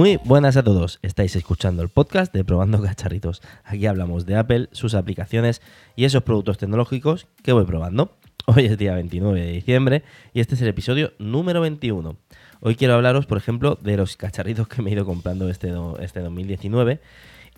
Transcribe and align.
Muy 0.00 0.18
buenas 0.24 0.56
a 0.56 0.62
todos, 0.62 0.98
estáis 1.02 1.36
escuchando 1.36 1.82
el 1.82 1.90
podcast 1.90 2.32
de 2.32 2.42
Probando 2.42 2.80
Cacharritos. 2.80 3.42
Aquí 3.64 3.84
hablamos 3.84 4.24
de 4.24 4.34
Apple, 4.34 4.70
sus 4.72 4.94
aplicaciones 4.94 5.60
y 5.94 6.06
esos 6.06 6.22
productos 6.22 6.56
tecnológicos 6.56 7.26
que 7.42 7.52
voy 7.52 7.66
probando. 7.66 8.16
Hoy 8.46 8.64
es 8.64 8.78
día 8.78 8.94
29 8.94 9.38
de 9.38 9.52
diciembre 9.52 10.02
y 10.32 10.40
este 10.40 10.54
es 10.54 10.62
el 10.62 10.68
episodio 10.68 11.12
número 11.18 11.60
21. 11.60 12.16
Hoy 12.60 12.76
quiero 12.76 12.94
hablaros, 12.94 13.26
por 13.26 13.36
ejemplo, 13.36 13.78
de 13.78 13.98
los 13.98 14.16
cacharritos 14.16 14.68
que 14.68 14.80
me 14.80 14.88
he 14.88 14.94
ido 14.94 15.04
comprando 15.04 15.50
este, 15.50 15.70
este 15.98 16.20
2019 16.20 16.98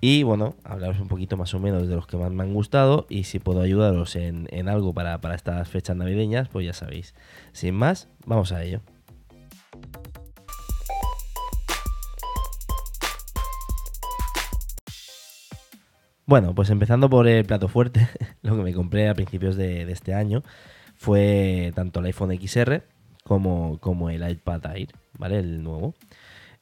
y 0.01 0.25
bueno, 0.25 0.57
hablaros 0.65 0.99
un 0.99 1.07
poquito 1.07 1.37
más 1.37 1.55
o 1.55 1.61
menos 1.61 1.87
de 1.87 1.95
los 1.95 2.09
que 2.09 2.17
más 2.17 2.33
me 2.33 2.43
han 2.43 2.55
gustado 2.55 3.07
y 3.09 3.23
si 3.23 3.39
puedo 3.39 3.61
ayudaros 3.61 4.17
en, 4.17 4.69
algo 4.69 4.93
para, 4.93 5.21
para 5.21 5.37
estas 5.37 5.69
fechas 5.69 5.95
navideñas, 5.95 6.49
pues 6.49 6.67
ya 6.67 6.73
sabéis. 6.73 7.15
Sin 7.53 7.77
más, 7.77 8.09
vamos 8.27 8.51
a 8.51 8.65
ello. 8.65 8.81
Bueno, 16.33 16.55
pues 16.55 16.71
empezando 16.71 17.11
por 17.11 17.29
el 17.29 17.45
plato 17.45 17.69
fuerte, 17.69 18.09
lo 18.43 18.57
que 18.57 18.63
me 18.63 18.73
compré 18.73 19.07
a 19.11 19.15
principios 19.15 19.55
de, 19.55 19.83
este 19.93 20.15
año 20.15 20.43
fue 20.97 21.73
tanto 21.75 22.01
el 22.01 22.07
iPhone 22.07 22.35
XR 22.41 22.83
como, 23.23 23.77
como 23.81 24.09
el 24.09 24.27
iPad 24.27 24.65
Air, 24.75 24.89
¿vale? 25.19 25.41
El 25.41 25.63
nuevo. 25.63 25.95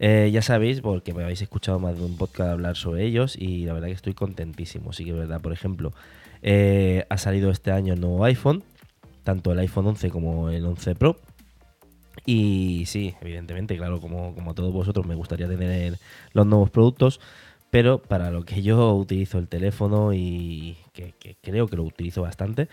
Eh, 0.00 0.28
ya 0.32 0.42
sabéis, 0.42 0.80
porque 0.80 1.14
me 1.14 1.22
habéis 1.22 1.42
escuchado 1.42 1.78
más 1.78 1.96
de 1.96 2.04
un 2.04 2.16
podcast 2.16 2.50
hablar 2.50 2.74
sobre 2.76 3.04
ellos 3.04 3.36
y 3.36 3.64
la 3.64 3.74
verdad 3.74 3.86
que 3.86 3.94
estoy 3.94 4.12
contentísimo. 4.12 4.92
Sí 4.92 5.04
que 5.04 5.10
es 5.10 5.16
verdad, 5.16 5.40
por 5.40 5.52
ejemplo, 5.52 5.92
eh, 6.42 7.06
ha 7.08 7.16
salido 7.16 7.52
este 7.52 7.70
año 7.70 7.94
el 7.94 8.00
nuevo 8.00 8.24
iPhone, 8.24 8.64
tanto 9.22 9.52
el 9.52 9.60
iPhone 9.60 9.86
11 9.86 10.10
como 10.10 10.50
el 10.50 10.66
11 10.66 10.96
Pro. 10.96 11.16
Y 12.26 12.86
sí, 12.86 13.14
evidentemente, 13.20 13.76
claro, 13.76 14.00
como, 14.00 14.34
como 14.34 14.52
todos 14.52 14.72
vosotros 14.72 15.06
me 15.06 15.14
gustaría 15.14 15.46
tener 15.46 15.96
los 16.32 16.44
nuevos 16.44 16.70
productos, 16.70 17.20
pero 17.70 17.98
para 18.02 18.30
lo 18.30 18.44
que 18.44 18.62
yo 18.62 18.94
utilizo 18.94 19.38
el 19.38 19.48
teléfono 19.48 20.12
y 20.12 20.76
que, 20.92 21.14
creo 21.40 21.68
que 21.68 21.76
lo 21.76 21.84
utilizo 21.84 22.22
bastante, 22.22 22.68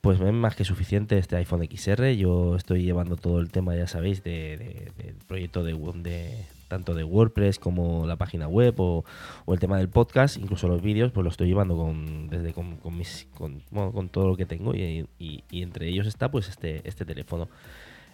pues 0.00 0.20
es 0.20 0.32
más 0.32 0.54
que 0.54 0.64
suficiente 0.64 1.18
este 1.18 1.36
iPhone 1.36 1.66
XR. 1.68 2.12
Yo 2.14 2.56
estoy 2.56 2.84
llevando 2.84 3.16
todo 3.16 3.40
el 3.40 3.50
tema, 3.50 3.74
ya 3.74 3.86
sabéis, 3.86 4.22
del 4.22 4.92
proyecto 5.26 5.64
de, 5.64 5.74
de, 6.02 6.44
tanto 6.68 6.94
de 6.94 7.02
WordPress 7.02 7.58
como 7.58 8.06
la 8.06 8.16
página 8.16 8.46
web 8.46 8.74
o, 8.78 9.04
el 9.48 9.58
tema 9.58 9.78
del 9.78 9.88
podcast, 9.88 10.36
incluso 10.36 10.68
los 10.68 10.82
vídeos, 10.82 11.10
pues 11.10 11.24
lo 11.24 11.30
estoy 11.30 11.48
llevando 11.48 11.76
con, 11.76 12.28
desde 12.28 12.52
con, 12.52 12.78
mis, 12.96 13.26
con, 13.34 14.08
todo 14.10 14.28
lo 14.28 14.36
que 14.36 14.46
tengo 14.46 14.74
y, 14.74 15.08
entre 15.50 15.88
ellos 15.88 16.06
está 16.06 16.30
pues 16.30 16.48
este, 16.48 16.86
este 16.88 17.04
teléfono. 17.04 17.48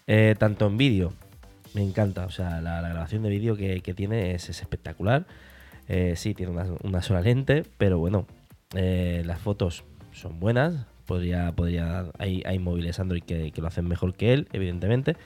Eh, 0.07 0.35
tanto 0.39 0.67
en 0.67 0.77
vídeo, 0.77 1.13
me 1.75 1.83
encanta, 1.83 2.25
o 2.25 2.31
sea, 2.31 2.61
la, 2.61 2.81
grabación 2.81 3.23
de 3.23 3.31
vídeo 3.31 3.57
que, 3.57 3.95
tiene 3.95 4.35
es 4.35 4.49
espectacular. 4.49 5.27
Eh, 5.89 6.15
sí, 6.17 6.35
tiene 6.35 6.53
una, 6.83 7.03
sola 7.03 7.21
lente, 7.21 7.65
pero 7.79 7.99
bueno, 7.99 8.27
eh, 8.75 9.23
las 9.27 9.41
fotos 9.41 9.85
son 10.13 10.41
buenas. 10.41 10.87
Podría, 11.07 11.53
podría, 11.53 12.07
hay, 12.19 12.43
hay 12.47 12.59
móviles 12.59 12.99
Android 12.99 13.23
que, 13.23 13.53
lo 13.57 13.67
hacen 13.67 13.87
mejor 13.87 14.15
que 14.15 14.33
él, 14.33 14.49
evidentemente. 14.53 15.17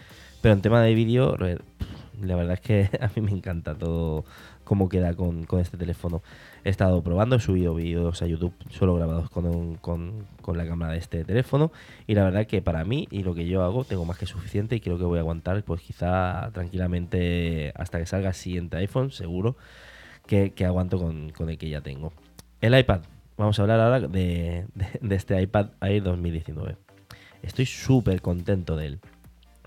Pero 0.42 0.54
en 0.54 0.60
tema 0.60 0.82
de 0.82 0.94
vídeo, 0.94 1.36
la 1.36 2.36
verdad 2.36 2.54
es 2.54 2.60
que 2.60 2.90
a 3.00 3.10
mí 3.14 3.22
me 3.22 3.30
encanta 3.30 3.74
todo 3.76 4.24
cómo 4.64 4.88
queda 4.88 5.14
con, 5.14 5.46
este 5.60 5.76
teléfono. 5.76 6.22
He 6.64 6.70
estado 6.70 7.02
probando, 7.02 7.36
he 7.36 7.40
subido 7.40 7.74
vídeos 7.74 8.20
a 8.20 8.26
YouTube 8.26 8.52
solo 8.70 8.94
grabados 8.96 9.30
con, 9.30 9.76
con, 9.76 10.26
con, 10.42 10.58
la 10.58 10.66
cámara 10.66 10.92
de 10.92 10.98
este 10.98 11.24
teléfono. 11.24 11.72
Y 12.06 12.14
la 12.14 12.24
verdad 12.24 12.46
que 12.46 12.60
para 12.60 12.84
mí 12.84 13.06
y 13.10 13.22
lo 13.22 13.34
que 13.34 13.46
yo 13.46 13.62
hago 13.62 13.84
tengo 13.84 14.04
más 14.04 14.18
que 14.18 14.26
suficiente 14.26 14.76
y 14.76 14.80
creo 14.80 14.98
que 14.98 15.04
voy 15.04 15.18
a 15.18 15.20
aguantar 15.20 15.62
pues 15.62 15.80
quizá 15.80 16.50
tranquilamente 16.52 17.72
hasta 17.76 17.98
que 17.98 18.06
salga 18.06 18.28
el 18.28 18.34
siguiente 18.34 18.76
iPhone, 18.76 19.10
seguro 19.10 19.56
que, 20.28 20.64
aguanto 20.64 20.98
con, 20.98 21.32
el 21.48 21.58
que 21.58 21.68
ya 21.68 21.80
tengo. 21.80 22.12
El 22.60 22.78
iPad. 22.78 23.00
Vamos 23.36 23.58
a 23.58 23.62
hablar 23.62 23.80
ahora 23.80 24.00
de, 24.06 24.66
este 25.10 25.40
iPad 25.40 25.70
Air 25.80 26.02
2019. 26.02 26.76
Estoy 27.42 27.66
súper 27.66 28.20
contento 28.20 28.76
de 28.76 28.86
él. 28.86 29.00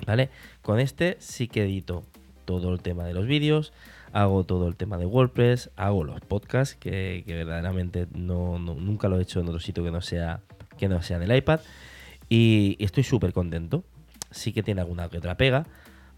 ¿Vale? 0.05 0.29
Con 0.61 0.79
este 0.79 1.17
sí 1.19 1.47
que 1.47 1.63
edito 1.63 2.03
todo 2.45 2.73
el 2.73 2.81
tema 2.81 3.05
de 3.05 3.13
los 3.13 3.27
vídeos, 3.27 3.71
hago 4.13 4.43
todo 4.43 4.67
el 4.67 4.75
tema 4.75 4.97
de 4.97 5.05
WordPress, 5.05 5.69
hago 5.75 6.03
los 6.03 6.21
podcasts, 6.21 6.75
que, 6.75 7.23
verdaderamente 7.27 8.07
no, 8.13 8.57
nunca 8.57 9.09
lo 9.09 9.19
he 9.19 9.21
hecho 9.21 9.39
en 9.39 9.47
otro 9.47 9.59
sitio 9.59 9.83
que 9.83 9.91
no 9.91 10.01
sea, 10.01 10.41
que 10.77 10.89
no 10.89 11.01
sea 11.01 11.17
en 11.17 11.23
el 11.23 11.35
iPad. 11.35 11.59
Y, 12.29 12.77
estoy 12.79 13.03
súper 13.03 13.33
contento. 13.33 13.83
Sí 14.31 14.53
que 14.53 14.63
tiene 14.63 14.81
alguna 14.81 15.09
que 15.09 15.17
otra 15.17 15.35
pega, 15.35 15.65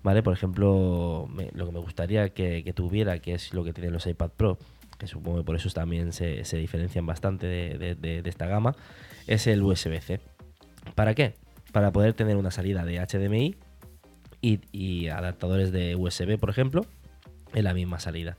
¿vale? 0.03 0.21
Por 0.21 0.33
ejemplo, 0.33 1.29
lo 1.53 1.65
que 1.65 1.71
me 1.71 1.79
gustaría 1.79 2.29
que, 2.29 2.71
tuviera, 2.75 3.19
que 3.19 3.33
es 3.33 3.53
lo 3.53 3.63
que 3.63 3.73
tienen 3.73 3.93
los 3.93 4.05
iPad 4.05 4.29
Pro, 4.35 4.57
que 4.97 5.07
supongo 5.07 5.39
que 5.39 5.43
por 5.43 5.55
eso 5.55 5.69
también 5.69 6.11
se, 6.11 6.43
diferencian 6.57 7.05
bastante 7.05 7.47
de, 7.47 8.21
esta 8.25 8.45
gama, 8.45 8.75
es 9.25 9.47
el 9.47 9.63
USB-C. 9.63 10.19
¿Para 10.95 11.15
qué? 11.15 11.35
Para 11.71 11.91
poder 11.91 12.13
tener 12.13 12.35
una 12.35 12.51
salida 12.51 12.85
de 12.85 12.99
HDMI 12.99 13.55
y, 14.41 15.07
adaptadores 15.07 15.71
de 15.71 15.95
USB, 15.95 16.37
por 16.37 16.49
ejemplo, 16.49 16.85
en 17.53 17.63
la 17.63 17.73
misma 17.73 17.99
salida. 17.99 18.37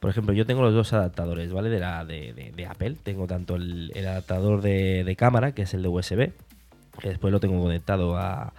Por 0.00 0.10
ejemplo, 0.10 0.34
yo 0.34 0.44
tengo 0.44 0.60
los 0.62 0.74
dos 0.74 0.92
adaptadores, 0.92 1.52
¿vale? 1.52 1.70
De, 1.70 1.78
la, 1.78 2.04
de, 2.04 2.66
Apple. 2.68 2.96
Tengo 3.02 3.26
tanto 3.26 3.54
el, 3.56 3.92
adaptador 3.96 4.60
de, 4.60 5.14
cámara, 5.16 5.52
que 5.52 5.62
es 5.62 5.72
el 5.72 5.82
de 5.82 5.88
USB, 5.88 6.32
que 6.98 7.08
después 7.08 7.32
lo 7.32 7.40
tengo 7.40 7.62
conectado 7.62 8.18
a, 8.18 8.52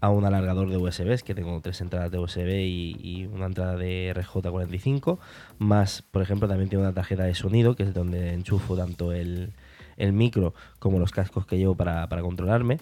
a 0.00 0.10
un 0.10 0.24
alargador 0.24 0.70
de 0.70 0.76
USB, 0.76 1.22
que 1.22 1.34
tengo 1.34 1.60
tres 1.60 1.80
entradas 1.80 2.10
de 2.10 2.18
USB 2.18 2.48
y, 2.48 3.28
una 3.32 3.46
entrada 3.46 3.76
de 3.76 4.12
RJ45, 4.14 5.18
más, 5.58 6.02
por 6.02 6.22
ejemplo, 6.22 6.48
también 6.48 6.70
tengo 6.70 6.82
una 6.82 6.94
tarjeta 6.94 7.24
de 7.24 7.34
sonido, 7.34 7.76
que 7.76 7.82
es 7.82 7.94
donde 7.94 8.32
enchufo 8.32 8.76
tanto 8.76 9.12
el, 9.12 9.52
micro 9.98 10.54
como 10.78 10.98
los 10.98 11.10
cascos 11.12 11.44
que 11.44 11.58
llevo 11.58 11.74
para, 11.74 12.08
controlarme, 12.08 12.78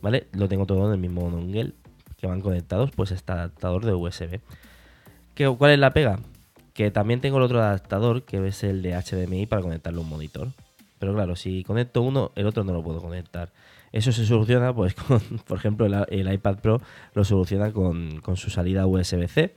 ¿vale? 0.00 0.28
Lo 0.32 0.48
tengo 0.48 0.66
todo 0.66 0.86
en 0.86 0.92
el 0.92 0.98
mismo 0.98 1.28
dongle 1.28 1.72
que 2.16 2.26
van 2.26 2.40
conectados, 2.40 2.90
pues 2.92 3.10
este 3.10 3.32
adaptador 3.32 3.84
de 3.84 3.94
USB. 3.94 4.40
¿Qué, 5.34 5.48
¿Cuál 5.48 5.72
es 5.72 5.78
la 5.78 5.92
pega? 5.92 6.20
Que 6.74 6.90
también 6.90 7.20
tengo 7.20 7.38
el 7.38 7.42
otro 7.42 7.60
adaptador, 7.60 8.22
que 8.22 8.46
es 8.46 8.62
el 8.62 8.82
de 8.82 8.94
HDMI 8.94 9.46
para 9.46 9.62
conectarlo 9.62 10.00
a 10.00 10.04
un 10.04 10.10
monitor. 10.10 10.48
Pero 10.98 11.14
claro, 11.14 11.34
si 11.34 11.64
conecto 11.64 12.02
uno, 12.02 12.30
el 12.36 12.46
otro 12.46 12.62
no 12.62 12.74
lo 12.74 12.82
puedo 12.82 13.00
conectar. 13.00 13.48
Eso 13.92 14.12
se 14.12 14.24
soluciona, 14.24 14.74
pues, 14.74 14.94
con, 15.08 15.20
por 15.46 15.58
ejemplo, 15.58 15.86
el, 15.86 16.32
iPad 16.32 16.58
Pro 16.58 16.80
lo 17.14 17.24
soluciona 17.24 17.72
con, 17.72 18.22
su 18.36 18.50
salida 18.50 18.86
USB-C, 18.86 19.54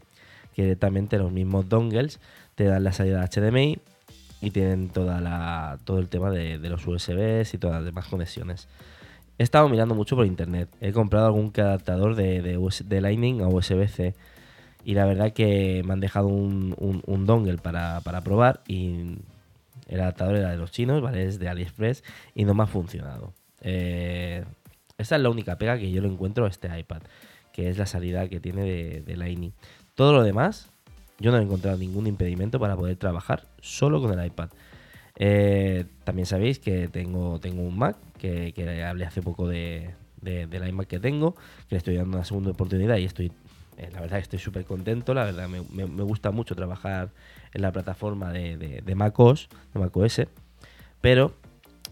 que 0.55 0.61
directamente 0.63 1.17
los 1.17 1.31
mismos 1.31 1.69
dongles 1.69 2.19
te 2.55 2.65
dan 2.65 2.83
la 2.83 2.93
salida 2.93 3.27
HDMI 3.27 3.79
y 4.41 4.51
tienen 4.51 4.89
toda 4.89 5.21
la, 5.21 5.77
todo 5.85 5.99
el 5.99 6.09
tema 6.09 6.29
de, 6.29 6.57
los 6.57 6.85
USBs 6.85 7.53
y 7.53 7.57
todas 7.57 7.77
las 7.77 7.85
demás 7.85 8.07
conexiones. 8.07 8.67
He 9.37 9.43
estado 9.43 9.67
mirando 9.69 9.95
mucho 9.95 10.15
por 10.15 10.25
internet. 10.25 10.69
He 10.79 10.91
comprado 10.91 11.25
algún 11.25 11.51
adaptador 11.55 12.15
de, 12.15 12.41
de, 12.41 13.01
Lightning 13.01 13.41
a 13.41 13.47
USB-C. 13.47 14.13
Y 14.85 14.95
la 14.95 15.05
verdad 15.05 15.31
que 15.31 15.81
me 15.85 15.93
han 15.93 16.01
dejado 16.01 16.27
un, 16.27 17.25
dongle 17.25 17.57
para, 17.57 18.01
para, 18.01 18.21
probar. 18.21 18.61
Y 18.67 19.17
el 19.87 20.01
adaptador 20.01 20.35
era 20.35 20.51
de 20.51 20.57
los 20.57 20.71
chinos, 20.71 21.01
¿vale? 21.01 21.25
Es 21.25 21.39
de 21.39 21.49
AliExpress. 21.49 22.03
Y 22.35 22.45
no 22.45 22.53
me 22.53 22.63
ha 22.63 22.67
funcionado. 22.67 23.33
Eh, 23.63 24.43
es 24.97 25.11
la 25.11 25.29
única 25.29 25.57
pega 25.57 25.77
que 25.77 25.91
yo 25.91 26.01
le 26.01 26.07
encuentro 26.07 26.45
a 26.45 26.49
este 26.49 26.77
iPad, 26.77 27.01
que 27.51 27.69
es 27.69 27.77
la 27.77 27.85
salida 27.85 28.27
que 28.27 28.39
tiene 28.39 29.01
de, 29.01 29.17
Lightning. 29.17 29.53
Todo 29.95 30.13
lo 30.13 30.23
demás, 30.23 30.69
yo 31.19 31.31
no 31.31 31.37
he 31.37 31.41
encontrado 31.41 31.77
ningún 31.77 32.07
impedimento 32.07 32.59
para 32.59 32.75
poder 32.75 32.97
trabajar 32.97 33.47
solo 33.61 34.01
con 34.01 34.17
el 34.17 34.25
iPad. 34.25 34.49
Eh, 35.15 35.85
también 36.03 36.25
sabéis 36.25 36.59
que 36.59 36.87
tengo, 36.87 37.39
tengo 37.39 37.61
un 37.61 37.77
Mac, 37.77 37.97
que, 38.17 38.83
hablé 38.87 39.05
hace 39.05 39.21
poco 39.21 39.47
de, 39.47 39.93
del 40.21 40.67
iMac 40.67 40.87
que 40.87 40.99
tengo, 40.99 41.35
que 41.35 41.75
le 41.75 41.77
estoy 41.77 41.95
dando 41.95 42.17
una 42.17 42.25
segunda 42.25 42.51
oportunidad 42.51 42.97
y 42.97 43.05
estoy, 43.05 43.31
eh, 43.77 43.89
la 43.91 44.01
verdad 44.01 44.19
estoy 44.19 44.39
súper 44.39 44.65
contento, 44.65 45.13
la 45.13 45.25
verdad 45.25 45.47
me, 45.47 45.59
gusta 46.03 46.31
mucho 46.31 46.55
trabajar 46.55 47.11
en 47.53 47.61
la 47.61 47.71
plataforma 47.71 48.31
de, 48.31 48.57
de, 48.57 48.81
de 48.81 48.95
MacOS, 48.95 49.49
de 49.73 49.79
macOS, 49.79 50.21
pero 51.01 51.33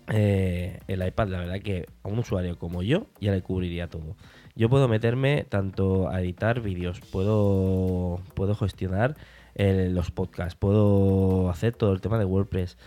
eh, 0.07 0.79
el 0.87 1.05
iPad, 1.05 1.29
la 1.29 1.39
verdad 1.39 1.61
que 1.61 1.85
a 2.03 2.07
un 2.09 2.19
usuario 2.19 2.57
como 2.57 2.83
yo 2.83 3.07
ya 3.19 3.31
le 3.31 3.41
cubriría 3.41 3.87
todo. 3.87 4.15
Yo 4.55 4.69
puedo 4.69 4.87
meterme 4.87 5.45
tanto 5.47 6.09
a 6.09 6.21
editar 6.21 6.61
vídeos, 6.61 6.99
puedo, 6.99 8.19
puedo 8.33 8.55
gestionar 8.55 9.15
eh, 9.55 9.89
los 9.91 10.11
podcasts, 10.11 10.55
puedo 10.55 11.49
hacer 11.49 11.75
todo 11.75 11.93
el 11.93 12.01
tema 12.01 12.17
de 12.19 12.25
WordPress. 12.25 12.77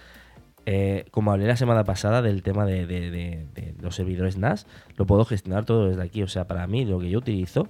Eh, 0.66 1.06
como 1.10 1.32
hablé 1.32 1.46
la 1.46 1.56
semana 1.56 1.84
pasada 1.84 2.22
del 2.22 2.42
tema 2.42 2.64
de, 2.64 3.46
los 3.80 3.94
servidores 3.94 4.36
NAS, 4.36 4.66
lo 4.96 5.06
puedo 5.06 5.24
gestionar 5.24 5.64
todo 5.64 5.88
desde 5.88 6.02
aquí. 6.02 6.22
O 6.22 6.28
sea, 6.28 6.46
para 6.46 6.66
mí 6.66 6.84
lo 6.84 6.98
que 6.98 7.10
yo 7.10 7.18
utilizo, 7.18 7.68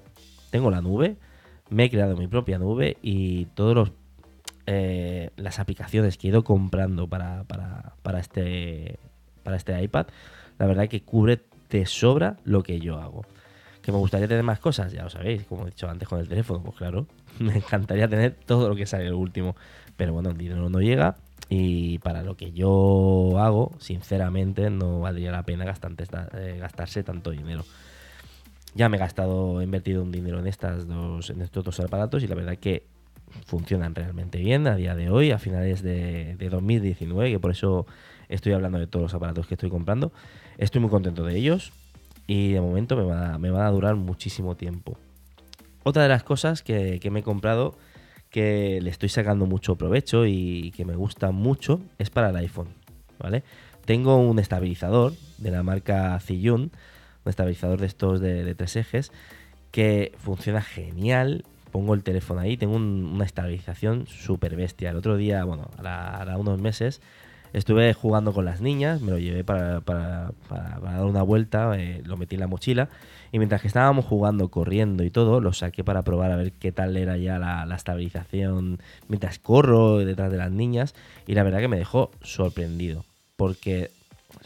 tengo 0.50 0.70
la 0.70 0.80
nube, 0.80 1.16
me 1.70 1.84
he 1.84 1.90
creado 1.90 2.16
mi 2.16 2.28
propia 2.28 2.58
nube 2.58 2.96
y 3.02 3.46
todas 3.46 3.92
las 4.66 5.58
aplicaciones 5.58 6.16
que 6.16 6.28
he 6.28 6.30
ido 6.30 6.42
comprando 6.42 7.08
para, 7.08 7.44
para 7.44 8.18
este 8.18 8.98
para 9.44 9.56
este 9.56 9.80
iPad, 9.80 10.06
la 10.58 10.66
verdad 10.66 10.88
que 10.88 11.02
cubre 11.02 11.40
de 11.70 11.86
sobra 11.86 12.36
lo 12.44 12.62
que 12.62 12.80
yo 12.80 12.98
hago. 12.98 13.24
¿Que 13.82 13.92
me 13.92 13.98
gustaría 13.98 14.26
tener 14.26 14.42
más 14.42 14.58
cosas? 14.58 14.92
Ya 14.92 15.02
lo 15.02 15.10
sabéis, 15.10 15.44
como 15.44 15.64
he 15.64 15.70
dicho 15.70 15.88
antes 15.88 16.08
con 16.08 16.18
el 16.18 16.28
teléfono, 16.28 16.62
pues 16.62 16.76
claro, 16.76 17.06
me 17.38 17.56
encantaría 17.56 18.08
tener 18.08 18.34
todo 18.46 18.68
lo 18.68 18.74
que 18.74 18.86
sale 18.86 19.06
el 19.06 19.14
último. 19.14 19.54
Pero 19.96 20.12
bueno, 20.12 20.30
el 20.30 20.38
dinero 20.38 20.68
no 20.68 20.80
llega 20.80 21.16
y 21.48 21.98
para 21.98 22.22
lo 22.22 22.36
que 22.36 22.52
yo 22.52 23.38
hago, 23.38 23.72
sinceramente, 23.78 24.70
no 24.70 25.00
valdría 25.00 25.30
la 25.30 25.42
pena 25.42 25.64
eh, 25.64 26.56
gastarse 26.58 27.02
tanto 27.02 27.30
dinero. 27.30 27.64
Ya 28.74 28.88
me 28.88 28.96
he 28.96 29.00
gastado, 29.00 29.60
he 29.60 29.64
invertido 29.64 30.02
un 30.02 30.10
dinero 30.10 30.40
en, 30.40 30.46
estas 30.46 30.88
dos, 30.88 31.30
en 31.30 31.42
estos 31.42 31.62
dos 31.62 31.78
aparatos 31.80 32.22
y 32.22 32.26
la 32.26 32.34
verdad 32.34 32.56
que 32.56 32.86
funcionan 33.46 33.94
realmente 33.94 34.38
bien 34.38 34.66
a 34.66 34.76
día 34.76 34.94
de 34.94 35.10
hoy, 35.10 35.30
a 35.30 35.38
finales 35.38 35.82
de, 35.82 36.36
2019, 36.50 37.30
que 37.30 37.38
por 37.38 37.50
eso 37.50 37.86
estoy 38.34 38.52
hablando 38.52 38.78
de 38.78 38.86
todos 38.86 39.04
los 39.04 39.14
aparatos 39.14 39.46
que 39.46 39.54
estoy 39.54 39.70
comprando. 39.70 40.12
Estoy 40.58 40.80
muy 40.80 40.90
contento 40.90 41.24
de 41.24 41.36
ellos 41.36 41.72
y 42.26 42.52
de 42.52 42.60
momento 42.60 42.96
me, 42.96 43.38
me 43.38 43.50
van 43.50 43.66
a 43.66 43.70
durar 43.70 43.96
muchísimo 43.96 44.56
tiempo. 44.56 44.98
Otra 45.84 46.02
de 46.02 46.08
las 46.08 46.24
cosas 46.24 46.62
que, 46.62 46.98
me 47.10 47.20
he 47.20 47.22
comprado 47.22 47.76
que 48.30 48.80
le 48.82 48.90
estoy 48.90 49.10
sacando 49.10 49.44
mucho 49.44 49.76
provecho 49.76 50.26
y 50.26 50.72
que 50.74 50.86
me 50.86 50.96
gusta 50.96 51.30
mucho 51.30 51.80
es 51.98 52.08
para 52.08 52.30
el 52.30 52.36
iPhone, 52.36 52.68
¿vale? 53.18 53.44
Tengo 53.84 54.16
un 54.16 54.38
estabilizador 54.38 55.12
de 55.36 55.50
la 55.50 55.62
marca 55.62 56.18
Ziyun, 56.20 56.62
un 56.62 57.30
estabilizador 57.30 57.80
de 57.80 57.86
estos 57.86 58.20
de, 58.20 58.54
tres 58.54 58.76
ejes, 58.76 59.12
que 59.70 60.12
funciona 60.18 60.62
genial. 60.62 61.44
Pongo 61.70 61.92
el 61.92 62.02
teléfono 62.02 62.40
ahí, 62.40 62.56
tengo 62.56 62.76
una 62.76 63.26
estabilización 63.26 64.06
súper 64.06 64.56
bestia. 64.56 64.90
El 64.90 64.96
otro 64.96 65.18
día, 65.18 65.44
bueno, 65.44 65.70
ahora, 65.76 66.38
unos 66.38 66.58
meses, 66.58 67.02
estuve 67.54 67.94
jugando 67.94 68.34
con 68.34 68.44
las 68.44 68.60
niñas, 68.60 69.00
me 69.00 69.12
lo 69.12 69.18
llevé 69.18 69.44
para, 69.44 69.80
dar 69.80 71.04
una 71.04 71.22
vuelta, 71.22 71.78
eh, 71.78 72.02
lo 72.04 72.16
metí 72.16 72.34
en 72.34 72.40
la 72.40 72.46
mochila 72.46 72.88
y 73.32 73.38
mientras 73.38 73.62
que 73.62 73.68
estábamos 73.68 74.04
jugando, 74.04 74.48
corriendo 74.48 75.04
y 75.04 75.10
todo, 75.10 75.40
lo 75.40 75.52
saqué 75.52 75.82
para 75.82 76.02
probar 76.02 76.32
a 76.32 76.36
ver 76.36 76.52
qué 76.52 76.72
tal 76.72 76.96
era 76.96 77.16
ya 77.16 77.38
la, 77.38 77.64
la 77.64 77.76
estabilización 77.76 78.80
mientras 79.08 79.38
corro 79.38 79.98
detrás 79.98 80.30
de 80.30 80.38
las 80.38 80.50
niñas 80.50 80.94
y 81.26 81.34
la 81.34 81.44
verdad 81.44 81.60
que 81.60 81.68
me 81.68 81.78
dejó 81.78 82.10
sorprendido 82.22 83.04
porque 83.36 83.90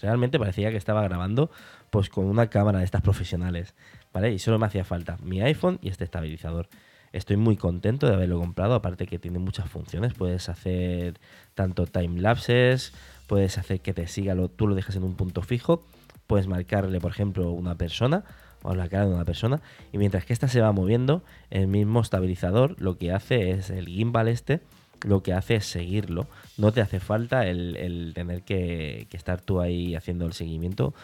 realmente 0.01 0.39
parecía 0.39 0.71
que 0.71 0.77
estaba 0.77 1.03
grabando 1.03 1.51
pues 1.91 2.11
con 2.11 2.27
una 2.27 2.49
cámara 2.49 2.81
de 2.81 2.85
estas 2.85 3.03
profesionales, 3.03 3.75
¿vale? 4.13 4.33
Y 4.33 4.39
solo 4.39 4.59
me 4.59 4.67
hacía 4.67 4.85
falta 4.85 5.17
mi 5.23 5.41
iPhone 5.41 5.79
y 5.83 5.89
este 5.89 6.05
estabilizador. 6.05 6.69
Estoy 7.13 7.37
muy 7.37 7.57
contento 7.57 8.07
de 8.07 8.15
haberlo 8.15 8.39
comprado, 8.39 8.75
aparte 8.75 9.07
que 9.07 9.19
tiene 9.19 9.39
muchas 9.39 9.71
funciones. 9.71 10.15
Puedes 10.15 10.49
hacer 10.49 11.19
tanto 11.55 11.87
time 11.87 12.21
lapses, 12.21 12.93
puedes 13.27 13.59
hacer 13.59 13.81
que 13.81 13.95
te 13.95 14.07
siga, 14.07 14.35
lo, 14.35 14.49
tú 14.49 14.67
lo 14.67 14.75
dejas 14.75 14.97
en 14.97 15.05
un 15.05 15.15
punto 15.15 15.43
fijo, 15.43 15.85
puedes 16.27 16.47
marcarle, 16.47 17.01
por 17.01 17.13
ejemplo, 17.13 17.51
una 17.51 17.75
persona 17.75 18.25
o 18.63 18.75
la 18.75 18.89
cara 18.89 19.07
de 19.07 19.15
una 19.15 19.25
persona, 19.25 19.61
y 19.93 19.99
mientras 19.99 20.25
que 20.25 20.33
esta 20.33 20.49
se 20.49 20.61
va 20.61 20.73
moviendo, 20.73 21.23
el 21.51 21.69
mismo 21.69 22.01
estabilizador 22.01 22.75
lo 22.81 22.99
que 22.99 23.13
hace 23.13 23.53
es 23.53 23.71
el 23.71 23.87
gimbal 23.87 24.29
este, 24.29 24.61
lo 25.07 25.23
que 25.23 25.33
hace 25.33 25.57
es 25.57 25.67
seguirlo. 25.67 26.27
No 26.57 26.73
te 26.73 26.81
hace 26.81 27.01
falta 27.01 27.47
el, 27.47 28.13
tener 28.15 28.43
que, 28.43 29.07
estar 29.13 29.41
tú 29.41 29.61
ahí 29.61 29.95
haciendo 29.95 30.27
el 30.27 30.33
seguimiento 30.33 30.95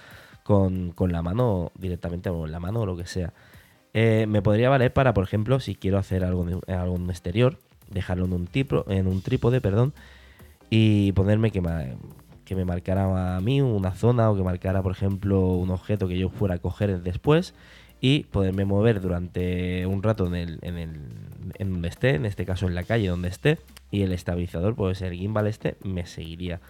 con, 0.43 0.95
la 1.09 1.23
mano 1.23 1.71
directamente 1.77 2.31
o 2.31 2.47
la 2.47 2.61
mano 2.61 2.81
o 2.81 2.87
lo 2.87 2.97
que 2.97 3.07
sea. 3.07 3.33
Eh, 3.95 4.27
me 4.29 4.43
podría 4.43 4.69
valer 4.69 4.93
para, 4.93 5.15
por 5.15 5.25
ejemplo, 5.25 5.61
si 5.61 5.77
quiero 5.77 5.99
hacer 5.99 6.25
algo, 6.25 6.47
en 6.49 6.75
algo 6.75 6.97
exterior, 7.09 7.59
dejarlo 7.91 8.25
en 8.25 8.33
un, 9.07 9.23
trípode, 9.23 9.61
perdón, 9.61 9.95
y 10.69 11.13
ponerme 11.13 11.53
que 11.53 11.61
me, 11.61 11.97
que 12.45 12.57
me 12.57 12.65
marcara 12.65 13.37
a 13.37 13.41
mí 13.41 13.61
una 13.61 13.93
zona 13.93 14.31
o 14.31 14.37
que 14.37 14.43
marcara, 14.43 14.83
por 14.83 14.93
ejemplo, 14.93 15.41
un 15.47 15.71
objeto 15.71 16.09
que 16.09 16.19
yo 16.19 16.29
fuera 16.29 16.57
a 16.57 16.59
coger 16.59 17.03
después 17.03 17.55
y 18.01 18.25
poderme 18.25 18.65
mover 18.65 19.01
durante 19.01 19.87
un 19.87 20.03
rato 20.03 20.27
en, 20.27 20.35
el, 20.35 20.59
en, 20.63 20.77
el, 20.77 21.01
en 21.59 21.73
donde 21.73 21.89
esté, 21.89 22.17
en 22.17 22.27
este 22.27 22.45
caso 22.45 22.67
en 22.67 22.75
la 22.75 22.83
calle 22.83 23.09
donde 23.09 23.29
esté, 23.29 23.59
y 23.91 24.03
el 24.03 24.13
estabilizador, 24.13 24.75
pues 24.75 25.03
el 25.03 25.15
gimbal 25.15 25.47
este, 25.47 25.77
me 25.85 26.05
seguiría. 26.05 26.61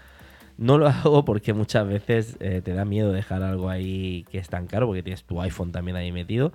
No 0.58 0.78
lo 0.78 0.86
hago 0.88 1.24
porque 1.24 1.54
muchas 1.54 1.88
veces 1.88 2.36
eh, 2.40 2.60
te 2.62 2.74
da 2.74 2.84
miedo 2.84 3.12
dejar 3.12 3.42
algo 3.42 3.70
ahí 3.70 4.26
que 4.30 4.38
es 4.38 4.48
tan 4.48 4.66
caro, 4.66 4.86
porque 4.86 5.02
tienes 5.02 5.24
tu 5.24 5.40
iPhone 5.40 5.72
también 5.72 5.96
ahí 5.96 6.12
metido, 6.12 6.52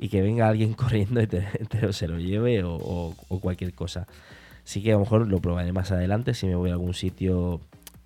y 0.00 0.08
que 0.08 0.22
venga 0.22 0.48
alguien 0.48 0.74
corriendo 0.74 1.20
y 1.20 1.26
te, 1.26 1.46
se 1.92 2.08
lo 2.08 2.18
lleve 2.18 2.62
o, 2.64 3.14
cualquier 3.40 3.74
cosa. 3.74 4.06
Sí 4.64 4.82
que 4.82 4.90
a 4.90 4.94
lo 4.94 5.00
mejor 5.00 5.28
lo 5.28 5.40
probaré 5.40 5.72
más 5.72 5.92
adelante 5.92 6.34
si 6.34 6.46
me 6.46 6.54
voy 6.54 6.70
a 6.70 6.72
algún 6.72 6.94
sitio 6.94 7.60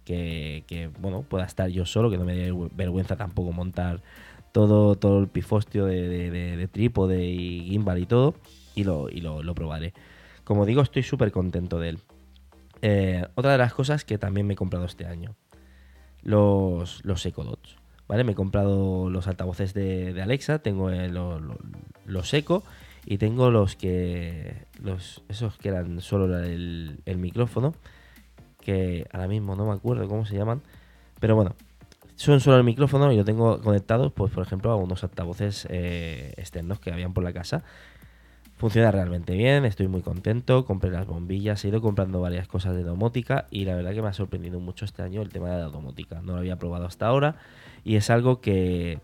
que, 0.05 0.91
bueno, 1.01 1.23
pueda 1.23 1.45
estar 1.45 1.69
yo 1.71 1.87
solo, 1.87 2.11
que 2.11 2.19
no 2.19 2.25
me 2.25 2.35
dé 2.35 2.53
vergüenza 2.75 3.17
tampoco 3.17 3.53
montar 3.53 4.01
todo, 4.53 4.97
todo 4.97 5.21
el 5.21 5.29
pifostio 5.29 5.87
de, 5.87 6.31
de, 6.31 6.69
trípode 6.69 7.25
y 7.25 7.69
gimbal 7.71 7.99
y 7.99 8.07
todo, 8.07 8.35
y 8.75 8.85
lo, 8.85 9.09
y 9.09 9.21
lo 9.21 9.55
probaré. 9.55 9.95
Como 10.45 10.67
digo, 10.67 10.83
estoy 10.83 11.03
súper 11.03 11.33
contento 11.33 11.81
de 11.81 11.91
él. 11.91 11.99
Eh, 12.83 13.27
otra 13.35 13.53
de 13.53 13.59
las 13.59 13.73
cosas 13.73 14.05
que 14.05 14.19
también 14.19 14.47
me 14.47 14.53
he 14.53 14.57
comprado 14.57 14.85
este 14.85 15.07
año, 15.07 15.35
los, 16.23 17.03
los 17.05 17.25
Echo 17.25 17.43
Dots. 17.43 17.79
¿Vale? 18.09 18.25
Me 18.25 18.33
he 18.33 18.35
comprado 18.35 19.09
los 19.11 19.29
altavoces 19.29 19.73
de, 19.73 20.21
Alexa, 20.23 20.59
tengo 20.59 20.91
eh, 20.91 21.09
los 21.09 22.35
Echo 22.35 22.63
y 23.07 23.19
tengo 23.19 23.51
los 23.51 23.77
que. 23.77 24.67
Los, 24.83 25.23
esos 25.29 25.57
que 25.57 25.69
eran 25.71 26.01
solo 26.01 26.39
el, 26.39 26.99
micrófono, 27.17 27.75
que 28.61 29.07
ahora 29.13 29.29
mismo 29.29 29.57
no 29.57 29.67
me 29.67 29.73
acuerdo 29.73 30.07
cómo 30.09 30.27
se 30.27 30.37
llaman, 30.37 30.63
pero 31.21 31.35
bueno, 31.35 31.55
son 32.17 32.41
solo 32.41 32.59
el 32.59 32.65
micrófono 32.65 33.11
y 33.13 33.17
lo 33.17 33.25
tengo 33.25 33.61
conectado, 33.61 34.11
pues 34.11 34.33
por 34.33 34.45
ejemplo, 34.45 34.71
a 34.71 34.77
unos 34.77 35.03
altavoces 35.03 35.67
eh, 35.71 36.35
externos 36.37 36.81
que 36.81 36.93
habían 36.93 37.15
por 37.15 37.25
la 37.25 37.33
casa 37.33 37.65
Funciona 38.65 38.91
realmente 38.91 39.35
bien, 39.35 39.67
estoy 39.67 39.89
muy 39.89 40.01
contento, 40.01 40.65
compré 40.65 40.91
las 40.91 41.07
bombillas, 41.07 41.63
he 41.63 41.69
ido 41.69 41.83
comprando 41.83 42.23
varias 42.23 42.49
cosas 42.49 42.75
de 42.75 42.83
domótica 42.83 43.47
y 43.51 43.67
la 43.67 43.75
verdad 43.75 43.93
que 43.93 44.01
me 44.01 44.09
ha 44.09 44.15
sorprendido 44.15 44.59
mucho 44.59 44.87
este 44.87 45.03
año 45.03 45.21
el 45.21 45.29
tema 45.29 45.51
de 45.51 45.59
la 45.59 45.67
domótica. 45.67 46.23
No 46.23 46.33
lo 46.33 46.39
había 46.39 46.57
probado 46.57 46.87
hasta 46.87 47.07
ahora 47.07 47.37
y 47.85 47.97
es 47.97 48.09
algo 48.09 48.41
que, 48.41 49.01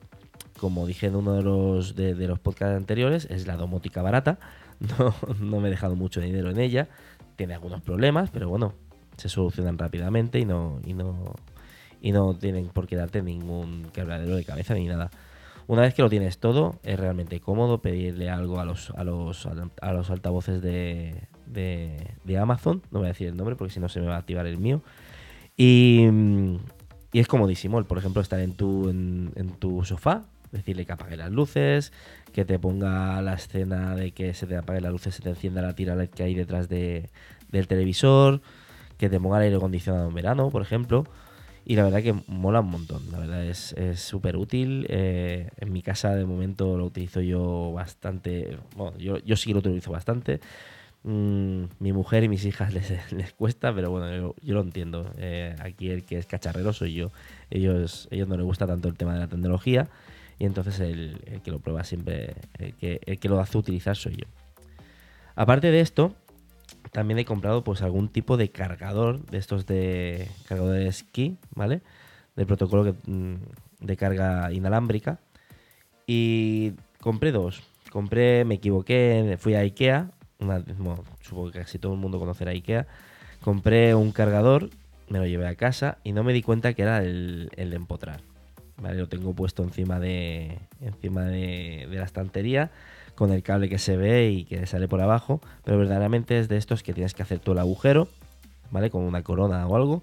como 0.58 0.86
dije 0.86 1.08
en 1.08 1.16
uno 1.16 1.34
de 1.34 1.42
los, 1.42 1.94
de, 1.94 2.14
los 2.26 2.38
podcasts 2.38 2.74
anteriores, 2.74 3.26
es 3.28 3.46
la 3.46 3.58
domótica 3.58 4.00
barata. 4.00 4.38
No, 4.98 5.14
no 5.38 5.60
me 5.60 5.68
he 5.68 5.70
dejado 5.70 5.94
mucho 5.94 6.22
dinero 6.22 6.48
en 6.48 6.58
ella, 6.58 6.88
tiene 7.36 7.52
algunos 7.52 7.82
problemas, 7.82 8.30
pero 8.30 8.48
bueno, 8.48 8.72
se 9.18 9.28
solucionan 9.28 9.76
rápidamente 9.76 10.38
y 10.38 10.46
no, 10.46 10.80
y 10.86 10.94
no, 10.94 11.34
y 12.00 12.12
no 12.12 12.32
tienen 12.32 12.68
por 12.68 12.86
qué 12.86 12.96
darte 12.96 13.20
ningún 13.20 13.90
quebradero 13.92 14.36
de 14.36 14.44
cabeza 14.46 14.72
ni 14.72 14.86
nada. 14.86 15.10
Una 15.70 15.82
vez 15.82 15.94
que 15.94 16.02
lo 16.02 16.10
tienes 16.10 16.38
todo, 16.38 16.80
es 16.82 16.98
realmente 16.98 17.38
cómodo 17.38 17.80
pedirle 17.80 18.28
algo 18.28 18.58
a 18.58 18.64
los, 18.64 18.90
a 18.96 19.04
los, 19.04 19.46
a 19.46 19.92
los 19.92 20.10
altavoces 20.10 20.60
de, 20.60 21.28
de, 21.46 22.38
Amazon. 22.38 22.82
No 22.90 22.98
voy 22.98 23.06
a 23.06 23.10
decir 23.10 23.28
el 23.28 23.36
nombre 23.36 23.54
porque 23.54 23.72
si 23.72 23.78
no 23.78 23.88
se 23.88 24.00
me 24.00 24.08
va 24.08 24.16
a 24.16 24.18
activar 24.18 24.48
el 24.48 24.58
mío. 24.58 24.82
Y, 25.56 26.08
y 27.12 27.20
es 27.20 27.28
comodísimo, 27.28 27.84
por 27.84 27.98
ejemplo, 27.98 28.20
estar 28.20 28.40
en 28.40 28.54
tu, 28.54 28.88
en, 28.88 29.54
tu 29.60 29.84
sofá, 29.84 30.24
decirle 30.50 30.86
que 30.86 30.92
apague 30.92 31.16
las 31.16 31.30
luces, 31.30 31.92
que 32.32 32.44
te 32.44 32.58
ponga 32.58 33.22
la 33.22 33.34
escena 33.34 33.94
de 33.94 34.10
que 34.10 34.34
se 34.34 34.48
te 34.48 34.56
apague 34.56 34.80
las 34.80 34.90
luces, 34.90 35.14
se 35.14 35.22
te 35.22 35.28
encienda 35.28 35.62
la 35.62 35.76
tira 35.76 36.04
que 36.08 36.24
hay 36.24 36.34
detrás 36.34 36.68
de, 36.68 37.10
del 37.52 37.68
televisor, 37.68 38.40
que 38.98 39.08
te 39.08 39.20
ponga 39.20 39.36
el 39.36 39.44
aire 39.44 39.56
acondicionado 39.58 40.08
en 40.08 40.14
verano, 40.14 40.50
por 40.50 40.62
ejemplo. 40.62 41.04
Y 41.64 41.76
la 41.76 41.84
verdad 41.84 42.02
que 42.02 42.14
mola 42.26 42.60
un 42.60 42.70
montón, 42.70 43.10
la 43.12 43.18
verdad 43.18 43.44
es 43.46 43.74
súper 43.96 44.36
útil. 44.36 44.86
Eh, 44.88 45.50
en 45.58 45.72
mi 45.72 45.82
casa 45.82 46.14
de 46.14 46.24
momento 46.24 46.76
lo 46.76 46.86
utilizo 46.86 47.20
yo 47.20 47.72
bastante, 47.72 48.58
bueno, 48.76 48.96
yo, 48.98 49.18
yo 49.18 49.36
sí 49.36 49.52
lo 49.52 49.60
utilizo 49.60 49.92
bastante. 49.92 50.40
Mm, 51.02 51.64
mi 51.78 51.92
mujer 51.92 52.24
y 52.24 52.28
mis 52.28 52.44
hijas 52.44 52.74
les, 52.74 53.12
les 53.12 53.32
cuesta, 53.32 53.74
pero 53.74 53.90
bueno, 53.90 54.34
yo, 54.42 54.54
lo 54.54 54.60
entiendo. 54.60 55.12
Eh, 55.18 55.54
aquí 55.60 55.90
el 55.90 56.04
que 56.04 56.18
es 56.18 56.26
cacharrero 56.26 56.72
soy 56.72 56.94
yo. 56.94 57.10
Ellos, 57.50 58.08
ellos 58.10 58.28
no 58.28 58.36
les 58.36 58.44
gusta 58.44 58.66
tanto 58.66 58.88
el 58.88 58.96
tema 58.96 59.14
de 59.14 59.20
la 59.20 59.28
tecnología 59.28 59.88
y 60.38 60.46
entonces 60.46 60.80
el, 60.80 61.20
el 61.26 61.42
que 61.42 61.50
lo 61.50 61.58
prueba 61.58 61.84
siempre, 61.84 62.34
el 62.58 62.74
que, 62.74 63.00
el 63.04 63.18
que 63.18 63.28
lo 63.28 63.40
hace 63.40 63.58
utilizar 63.58 63.96
soy 63.96 64.16
yo. 64.16 64.26
Aparte 65.36 65.70
de 65.70 65.80
esto, 65.80 66.14
también 66.92 67.18
he 67.18 67.24
comprado 67.24 67.62
pues 67.62 67.82
algún 67.82 68.08
tipo 68.08 68.36
de 68.36 68.50
cargador 68.50 69.24
de 69.26 69.38
estos 69.38 69.66
de 69.66 70.28
cargadores 70.46 70.96
ski, 70.96 71.36
¿vale? 71.54 71.82
Del 72.36 72.46
protocolo 72.46 72.96
mm, 73.06 73.34
de 73.80 73.96
carga 73.96 74.52
inalámbrica. 74.52 75.18
Y 76.06 76.72
compré 77.00 77.32
dos. 77.32 77.62
Compré, 77.90 78.44
me 78.44 78.56
equivoqué, 78.56 79.36
fui 79.38 79.54
a 79.54 79.60
Ikea. 79.60 80.10
supongo 81.22 81.50
que 81.50 81.60
casi 81.60 81.78
todo 81.78 81.94
el 81.94 82.00
mundo 82.00 82.18
conocerá 82.18 82.50
Ikea. 82.50 82.86
Compré 83.40 83.94
un 83.94 84.12
cargador, 84.12 84.70
me 85.08 85.18
lo 85.18 85.26
llevé 85.26 85.46
a 85.46 85.54
casa 85.54 85.98
y 86.04 86.12
no 86.12 86.24
me 86.24 86.32
di 86.32 86.42
cuenta 86.42 86.74
que 86.74 86.82
era 86.82 86.98
el, 86.98 87.50
el 87.56 87.70
de 87.70 87.76
empotrar. 87.76 88.20
¿vale? 88.78 88.98
Lo 88.98 89.08
tengo 89.08 89.32
puesto 89.34 89.62
encima 89.62 90.00
de, 90.00 90.58
encima 90.80 91.24
de, 91.24 91.86
de 91.88 91.96
la 91.96 92.04
estantería 92.04 92.70
con 93.20 93.32
el 93.32 93.42
cable 93.42 93.68
que 93.68 93.76
se 93.76 93.98
ve 93.98 94.30
y 94.30 94.44
que 94.44 94.64
sale 94.64 94.88
por 94.88 95.02
abajo, 95.02 95.42
pero 95.62 95.76
verdaderamente 95.76 96.38
es 96.38 96.48
de 96.48 96.56
estos 96.56 96.82
que 96.82 96.94
tienes 96.94 97.12
que 97.12 97.22
hacer 97.22 97.38
todo 97.38 97.52
el 97.52 97.58
agujero, 97.58 98.08
¿vale? 98.70 98.88
Con 98.88 99.02
una 99.02 99.22
corona 99.22 99.66
o 99.66 99.76
algo 99.76 100.02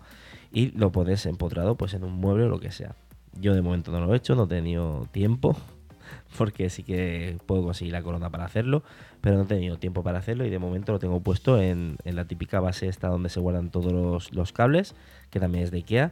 y 0.51 0.69
lo 0.77 0.91
pones 0.91 1.25
empotrado 1.25 1.73
pues 1.73 1.95
en 1.95 2.03
un 2.03 2.13
mueble 2.13 2.43
o 2.43 2.47
lo 2.47 2.59
que 2.59 2.69
sea. 2.69 2.93
Yo 3.41 3.55
de 3.55 3.63
momento 3.63 3.91
no 3.91 4.05
lo 4.05 4.13
he 4.13 4.17
hecho, 4.17 4.35
no 4.35 4.43
he 4.43 4.47
tenido 4.47 5.07
tiempo, 5.11 5.57
porque 6.37 6.69
sí 6.69 6.83
que 6.83 7.39
puedo 7.47 7.63
conseguir 7.63 7.93
la 7.93 8.03
corona 8.03 8.29
para 8.29 8.45
hacerlo, 8.45 8.83
pero 9.19 9.35
no 9.37 9.45
he 9.45 9.47
tenido 9.47 9.77
tiempo 9.77 10.03
para 10.03 10.19
hacerlo 10.19 10.45
y 10.45 10.51
de 10.51 10.59
momento 10.59 10.91
lo 10.91 10.99
tengo 10.99 11.19
puesto 11.19 11.59
en, 11.59 11.97
la 12.03 12.25
típica 12.25 12.59
base 12.59 12.87
esta 12.87 13.07
donde 13.07 13.29
se 13.29 13.39
guardan 13.39 13.71
todos 13.71 14.31
los, 14.31 14.53
cables, 14.53 14.93
que 15.31 15.39
también 15.39 15.63
es 15.63 15.71
de 15.71 15.77
Ikea. 15.77 16.11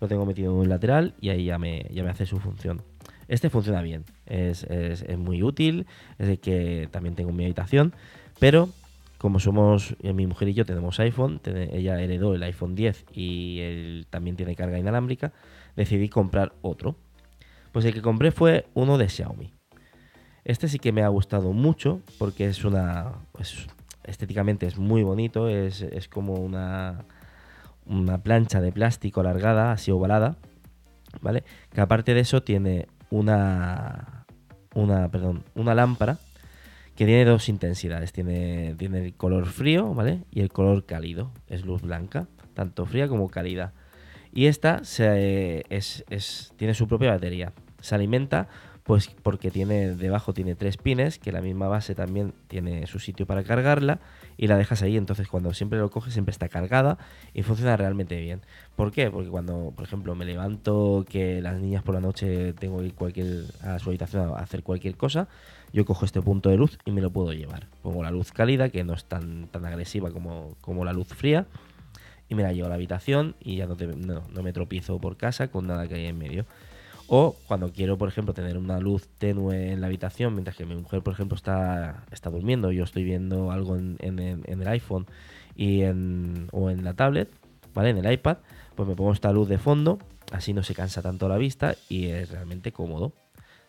Lo 0.00 0.08
tengo 0.08 0.24
metido 0.24 0.52
en 0.52 0.58
un 0.58 0.68
lateral 0.70 1.12
y 1.20 1.28
ahí 1.28 1.44
ya 1.44 1.58
me 1.58 1.84
hace 2.08 2.24
su 2.24 2.38
función. 2.38 2.80
Este 3.28 3.50
funciona 3.50 3.82
bien, 3.82 4.04
es, 4.26 4.62
es, 4.64 5.18
muy 5.18 5.42
útil, 5.42 5.86
es 6.18 6.28
el 6.28 6.38
que 6.38 6.88
también 6.90 7.16
tengo 7.16 7.30
en 7.30 7.36
mi 7.36 7.44
habitación, 7.44 7.92
pero 8.38 8.68
como 9.18 9.40
somos, 9.40 9.96
eh, 10.02 10.12
mi 10.12 10.26
mujer 10.26 10.48
y 10.48 10.54
yo 10.54 10.64
tenemos 10.64 11.00
iPhone, 11.00 11.40
ella 11.44 12.00
heredó 12.00 12.34
el 12.34 12.42
iPhone 12.42 12.74
10 12.74 13.06
y 13.12 13.58
él 13.60 14.06
también 14.10 14.36
tiene 14.36 14.54
carga 14.54 14.78
inalámbrica, 14.78 15.32
decidí 15.74 16.08
comprar 16.08 16.52
otro. 16.62 16.96
Pues 17.72 17.84
el 17.84 17.94
que 17.94 18.02
compré 18.02 18.30
fue 18.30 18.66
uno 18.74 18.98
de 18.98 19.08
Xiaomi. 19.08 19.52
Este 20.44 20.68
sí 20.68 20.78
que 20.78 20.92
me 20.92 21.02
ha 21.02 21.08
gustado 21.08 21.52
mucho 21.52 22.00
porque 22.18 22.46
es 22.46 22.64
una... 22.64 23.14
estéticamente 24.04 24.66
es 24.66 24.78
muy 24.78 25.02
bonito, 25.02 25.48
es, 25.48 25.82
es 25.82 26.08
como 26.08 26.34
una, 26.34 27.04
una 27.86 28.22
plancha 28.22 28.60
de 28.60 28.70
plástico 28.70 29.20
alargada, 29.20 29.72
así 29.72 29.90
ovalada, 29.90 30.36
¿vale? 31.20 31.42
Que 31.72 31.80
aparte 31.80 32.14
de 32.14 32.20
eso 32.20 32.42
tiene 32.42 32.86
una, 33.10 34.26
una, 34.74 35.08
perdón, 35.08 35.44
una 35.54 35.74
lámpara 35.74 36.18
que 36.96 37.04
tiene 37.04 37.24
dos 37.24 37.48
intensidades. 37.48 38.12
Tiene, 38.12 38.74
tiene 38.78 39.04
el 39.04 39.14
color 39.14 39.46
frío, 39.46 39.94
¿vale? 39.94 40.24
Y 40.30 40.40
el 40.40 40.50
color 40.50 40.86
cálido. 40.86 41.30
Es 41.48 41.64
luz 41.64 41.82
blanca, 41.82 42.26
tanto 42.54 42.86
fría 42.86 43.08
como 43.08 43.28
cálida. 43.28 43.72
Y 44.32 44.46
esta 44.46 44.84
se, 44.84 45.64
es, 45.68 46.04
es, 46.10 46.52
tiene 46.56 46.74
su 46.74 46.88
propia 46.88 47.10
batería. 47.10 47.52
Se 47.80 47.94
alimenta 47.94 48.48
pues 48.86 49.10
porque 49.22 49.50
tiene 49.50 49.94
debajo 49.94 50.32
tiene 50.32 50.54
tres 50.54 50.76
pines, 50.76 51.18
que 51.18 51.32
la 51.32 51.40
misma 51.40 51.66
base 51.66 51.94
también 51.94 52.32
tiene 52.46 52.86
su 52.86 53.00
sitio 53.00 53.26
para 53.26 53.42
cargarla 53.42 53.98
y 54.36 54.46
la 54.46 54.56
dejas 54.56 54.82
ahí, 54.82 54.96
entonces 54.96 55.26
cuando 55.26 55.52
siempre 55.52 55.78
lo 55.78 55.90
coges 55.90 56.12
siempre 56.12 56.30
está 56.30 56.48
cargada 56.48 56.96
y 57.34 57.42
funciona 57.42 57.76
realmente 57.76 58.20
bien. 58.20 58.42
¿Por 58.76 58.92
qué? 58.92 59.10
Porque 59.10 59.28
cuando, 59.28 59.72
por 59.74 59.84
ejemplo, 59.84 60.14
me 60.14 60.24
levanto 60.24 61.04
que 61.08 61.40
las 61.40 61.58
niñas 61.58 61.82
por 61.82 61.94
la 61.94 62.00
noche 62.00 62.52
tengo 62.52 62.78
que 62.78 62.86
ir 62.86 62.94
cualquier, 62.94 63.44
a 63.62 63.78
su 63.80 63.90
habitación 63.90 64.30
a 64.30 64.38
hacer 64.38 64.62
cualquier 64.62 64.96
cosa, 64.96 65.26
yo 65.72 65.84
cojo 65.84 66.04
este 66.04 66.22
punto 66.22 66.48
de 66.48 66.56
luz 66.56 66.78
y 66.84 66.92
me 66.92 67.00
lo 67.00 67.10
puedo 67.10 67.32
llevar. 67.32 67.66
Pongo 67.82 68.04
la 68.04 68.12
luz 68.12 68.30
cálida, 68.30 68.68
que 68.68 68.84
no 68.84 68.94
es 68.94 69.04
tan, 69.04 69.48
tan 69.48 69.64
agresiva 69.66 70.12
como, 70.12 70.54
como 70.60 70.84
la 70.84 70.92
luz 70.92 71.08
fría, 71.08 71.46
y 72.28 72.34
me 72.34 72.42
la 72.42 72.52
llevo 72.52 72.66
a 72.66 72.70
la 72.70 72.76
habitación 72.76 73.34
y 73.40 73.56
ya 73.56 73.66
no, 73.66 73.76
no, 73.76 74.42
me 74.42 74.52
tropiezo 74.52 74.98
por 75.00 75.16
casa 75.16 75.48
con 75.48 75.66
nada 75.66 75.88
que 75.88 75.94
hay 75.94 76.06
en 76.06 76.18
medio. 76.18 76.46
O 77.08 77.36
cuando 77.46 77.72
quiero, 77.72 77.96
por 77.96 78.08
ejemplo, 78.08 78.34
tener 78.34 78.58
una 78.58 78.80
luz 78.80 79.08
tenue 79.18 79.72
en 79.72 79.80
la 79.80 79.86
habitación, 79.86 80.34
mientras 80.34 80.56
que 80.56 80.66
mi 80.66 80.74
mujer, 80.74 81.02
por 81.02 81.12
ejemplo, 81.12 81.36
está, 81.36 82.04
está 82.10 82.30
durmiendo, 82.30 82.72
yo 82.72 82.84
estoy 82.84 83.04
viendo 83.04 83.52
algo 83.52 83.76
en, 83.76 83.96
el 84.00 84.68
iPhone 84.68 85.06
y 85.54 85.82
en, 85.82 86.48
o 86.52 86.68
en 86.70 86.82
la 86.82 86.94
tablet, 86.94 87.30
¿vale? 87.74 87.90
En 87.90 87.98
el 87.98 88.12
iPad, 88.12 88.38
pues 88.74 88.88
me 88.88 88.96
pongo 88.96 89.12
esta 89.12 89.30
luz 89.32 89.48
de 89.48 89.58
fondo, 89.58 89.98
así 90.32 90.52
no 90.52 90.62
se 90.62 90.74
cansa 90.74 91.00
tanto 91.00 91.28
la 91.28 91.36
vista 91.36 91.76
y 91.88 92.06
es 92.06 92.30
realmente 92.30 92.72
cómodo. 92.72 93.12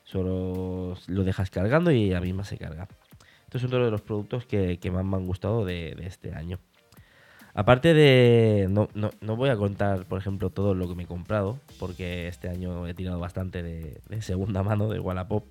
Solo 0.03 0.97
lo 1.07 1.23
dejas 1.23 1.49
cargando 1.49 1.91
y 1.91 2.05
ella 2.05 2.21
misma 2.21 2.43
se 2.45 2.57
carga. 2.57 2.87
Estos 3.43 3.61
son 3.61 3.69
todos 3.69 3.85
de 3.85 3.91
los 3.91 4.01
productos 4.01 4.45
que, 4.45 4.79
más 4.91 5.05
me 5.05 5.15
han 5.17 5.25
gustado 5.25 5.63
de, 5.63 5.95
este 6.01 6.33
año. 6.33 6.59
Aparte 7.57 7.95
de. 7.95 8.67
No, 8.69 8.87
no, 8.93 9.35
voy 9.35 9.49
a 9.49 9.57
contar, 9.57 10.05
por 10.05 10.19
ejemplo, 10.19 10.51
todo 10.51 10.75
lo 10.75 10.87
que 10.87 10.93
me 10.93 11.03
he 11.03 11.07
comprado, 11.07 11.57
porque 11.79 12.27
este 12.27 12.49
año 12.49 12.85
he 12.85 12.93
tirado 12.93 13.19
bastante 13.19 13.63
de, 13.63 13.99
segunda 14.21 14.61
mano 14.61 14.89
de 14.89 14.99
Wallapop. 14.99 15.43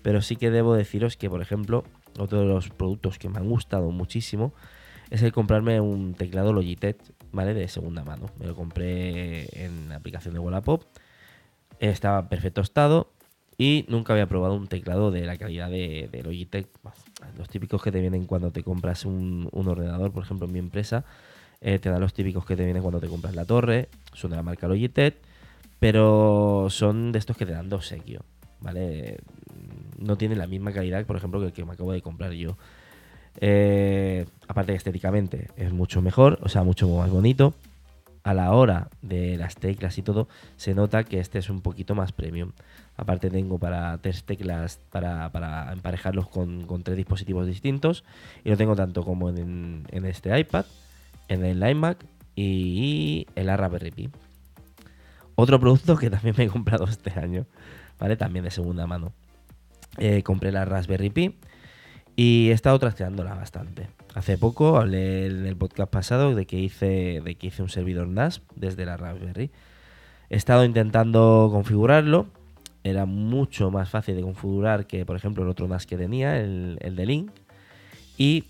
Pero 0.00 0.22
sí 0.22 0.36
que 0.36 0.50
debo 0.50 0.74
deciros 0.74 1.18
que, 1.18 1.28
por 1.28 1.42
ejemplo, 1.42 1.84
otro 2.18 2.40
de 2.40 2.46
los 2.46 2.70
productos 2.70 3.18
que 3.18 3.28
me 3.28 3.36
han 3.36 3.50
gustado 3.50 3.90
muchísimo 3.90 4.54
es 5.10 5.22
el 5.22 5.32
comprarme 5.32 5.78
un 5.78 6.14
teclado 6.14 6.54
Logitech, 6.54 6.96
¿vale? 7.32 7.52
De 7.52 7.68
segunda 7.68 8.02
mano. 8.02 8.30
Me 8.40 8.46
lo 8.46 8.56
compré 8.56 9.46
en 9.62 9.90
la 9.90 9.96
aplicación 9.96 10.32
de 10.32 10.40
Wallapop. 10.40 10.84
Estaba 11.80 12.20
en 12.20 12.28
perfecto 12.28 12.62
estado 12.62 13.10
y 13.58 13.84
nunca 13.88 14.14
había 14.14 14.26
probado 14.26 14.54
un 14.54 14.68
teclado 14.68 15.10
de 15.10 15.26
la 15.26 15.36
calidad 15.36 15.68
de, 15.68 16.22
Logitech. 16.24 16.66
Los 17.36 17.50
típicos 17.50 17.82
que 17.82 17.92
te 17.92 18.00
vienen 18.00 18.24
cuando 18.24 18.52
te 18.52 18.62
compras 18.62 19.04
un, 19.04 19.50
ordenador, 19.52 20.12
por 20.12 20.22
ejemplo, 20.22 20.46
en 20.46 20.52
mi 20.54 20.58
empresa, 20.58 21.04
eh, 21.62 21.78
te 21.78 21.88
dan 21.88 22.00
los 22.00 22.12
típicos 22.12 22.44
que 22.44 22.56
te 22.56 22.64
vienen 22.64 22.82
cuando 22.82 23.00
te 23.00 23.08
compras 23.08 23.34
la 23.34 23.44
torre, 23.44 23.88
son 24.12 24.30
de 24.30 24.36
la 24.36 24.42
marca 24.42 24.68
Logitech, 24.68 25.14
pero 25.78 26.68
son 26.70 27.12
de 27.12 27.18
estos 27.18 27.36
que 27.36 27.46
te 27.46 27.52
dan 27.52 27.68
de 27.68 27.76
obsequio, 27.76 28.22
¿vale? 28.60 29.18
No 29.98 30.16
tienen 30.16 30.38
la 30.38 30.46
misma 30.46 30.72
calidad, 30.72 31.04
por 31.06 31.16
ejemplo, 31.16 31.40
que 31.40 31.46
el 31.46 31.52
que 31.52 31.64
me 31.64 31.72
acabo 31.72 31.92
de 31.92 32.02
comprar 32.02 32.32
yo. 32.32 32.56
Eh, 33.40 34.26
aparte 34.48 34.72
que 34.72 34.76
estéticamente 34.76 35.48
es 35.56 35.72
mucho 35.72 36.02
mejor, 36.02 36.38
o 36.42 36.48
sea, 36.48 36.62
mucho 36.62 36.88
más 36.88 37.10
bonito. 37.10 37.54
A 38.24 38.34
la 38.34 38.52
hora 38.52 38.88
de 39.02 39.36
las 39.36 39.56
teclas 39.56 39.98
y 39.98 40.02
todo, 40.02 40.28
se 40.56 40.74
nota 40.74 41.02
que 41.02 41.18
este 41.18 41.40
es 41.40 41.50
un 41.50 41.60
poquito 41.60 41.96
más 41.96 42.12
premium. 42.12 42.52
Aparte 42.96 43.30
tengo 43.30 43.58
para 43.58 43.98
tres 43.98 44.22
teclas 44.22 44.78
para, 44.90 45.72
emparejarlos 45.72 46.28
con, 46.28 46.82
tres 46.84 46.96
dispositivos 46.96 47.48
distintos. 47.48 48.04
Y 48.44 48.50
lo 48.50 48.56
tengo 48.56 48.76
tanto 48.76 49.02
como 49.02 49.30
en, 49.30 49.84
este 49.90 50.38
iPad, 50.38 50.66
en 51.28 51.44
el 51.44 51.68
iMac 51.68 52.04
y 52.36 53.26
el 53.34 53.46
Raspberry 53.46 53.90
Pi. 53.90 54.10
Otro 55.34 55.58
producto 55.60 55.96
que 55.96 56.10
también 56.10 56.34
me 56.38 56.44
he 56.44 56.48
comprado 56.48 56.84
este 56.84 57.18
año, 57.18 57.46
¿vale? 57.98 58.16
También 58.16 58.44
de 58.44 58.50
segunda 58.50 58.86
mano. 58.86 59.12
Eh, 59.98 60.22
compré 60.22 60.52
la 60.52 60.64
Raspberry 60.64 61.10
Pi 61.10 61.36
y 62.16 62.48
he 62.50 62.52
estado 62.52 62.78
trasteándola 62.78 63.34
bastante. 63.34 63.88
Hace 64.14 64.38
poco 64.38 64.78
hablé 64.78 65.26
en 65.26 65.46
el 65.46 65.56
podcast 65.56 65.90
pasado 65.90 66.34
de 66.34 66.46
que 66.46 66.58
hice, 66.58 67.20
de 67.24 67.34
que 67.34 67.48
hice 67.48 67.62
un 67.62 67.68
servidor 67.68 68.08
NAS 68.08 68.42
desde 68.54 68.84
la 68.84 68.96
Raspberry. 68.96 69.50
He 70.30 70.36
estado 70.36 70.64
intentando 70.64 71.48
configurarlo 71.52 72.26
era 72.84 73.06
mucho 73.06 73.70
más 73.70 73.88
fácil 73.88 74.16
de 74.16 74.22
configurar 74.22 74.86
que, 74.86 75.06
por 75.06 75.16
ejemplo, 75.16 75.44
el 75.44 75.48
otro 75.48 75.68
NAS 75.68 75.86
que 75.86 75.96
tenía, 75.96 76.38
el, 76.38 76.78
de 76.78 77.06
Link. 77.06 77.30
Y 78.18 78.44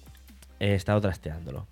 he 0.59 0.75
estado 0.75 1.01
trasteándolo. 1.01 1.67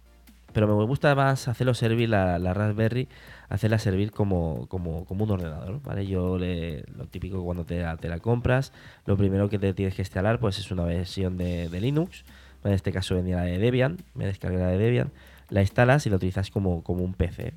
Pero 0.52 0.66
me 0.66 0.84
gusta 0.84 1.14
más 1.14 1.46
hacerlo 1.48 1.74
servir 1.74 2.08
la, 2.08 2.38
Raspberry, 2.38 3.08
hacerla 3.48 3.78
servir 3.78 4.10
como, 4.10 4.66
como, 4.68 5.06
un 5.08 5.30
ordenador, 5.30 5.80
¿vale? 5.82 6.06
Yo 6.06 6.38
le, 6.38 6.84
lo 6.96 7.06
típico 7.06 7.44
cuando 7.44 7.64
te, 7.64 7.80
la 7.80 8.18
compras, 8.18 8.72
lo 9.06 9.16
primero 9.16 9.48
que 9.48 9.58
te 9.58 9.72
tienes 9.74 9.94
que 9.94 10.02
instalar 10.02 10.40
pues 10.40 10.58
es 10.58 10.70
una 10.70 10.84
versión 10.84 11.36
de, 11.36 11.68
Linux. 11.80 12.24
En 12.64 12.72
este 12.72 12.92
caso 12.92 13.14
venía 13.14 13.36
la 13.36 13.44
de 13.44 13.58
Debian, 13.58 13.96
me 14.14 14.26
descargué 14.26 14.58
la 14.58 14.66
de 14.66 14.76
Debian, 14.76 15.12
la 15.48 15.62
instalas 15.62 16.06
y 16.06 16.10
la 16.10 16.16
utilizas 16.16 16.50
como, 16.50 16.82
como 16.82 17.04
un 17.04 17.14
PC. 17.14 17.54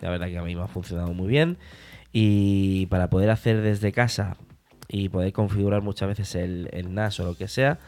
La 0.00 0.10
verdad 0.10 0.28
que 0.28 0.38
a 0.38 0.42
mí 0.42 0.54
me 0.54 0.62
ha 0.62 0.68
funcionado 0.68 1.12
muy 1.12 1.28
bien. 1.28 1.56
Y 2.12 2.86
para 2.86 3.10
poder 3.10 3.30
hacer 3.30 3.60
desde 3.60 3.90
casa 3.90 4.36
y 4.88 5.08
poder 5.08 5.32
configurar 5.32 5.82
muchas 5.82 6.08
veces 6.08 6.34
el, 6.36 6.94
NAS 6.94 7.18
o 7.20 7.24
lo 7.24 7.36
que 7.36 7.48
sea, 7.48 7.78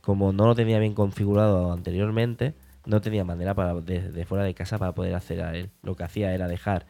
como 0.00 0.32
no 0.32 0.46
lo 0.46 0.54
tenía 0.54 0.78
bien 0.78 0.94
configurado 0.94 1.72
anteriormente, 1.72 2.54
no 2.86 3.00
tenía 3.00 3.24
manera 3.24 3.54
para 3.54 3.74
de, 3.74 4.24
fuera 4.24 4.44
de 4.44 4.54
casa 4.54 4.78
para 4.78 4.92
poder 4.92 5.14
acceder 5.14 5.44
a 5.44 5.56
él. 5.56 5.70
Lo 5.82 5.96
que 5.96 6.04
hacía 6.04 6.34
era 6.34 6.48
dejar 6.48 6.86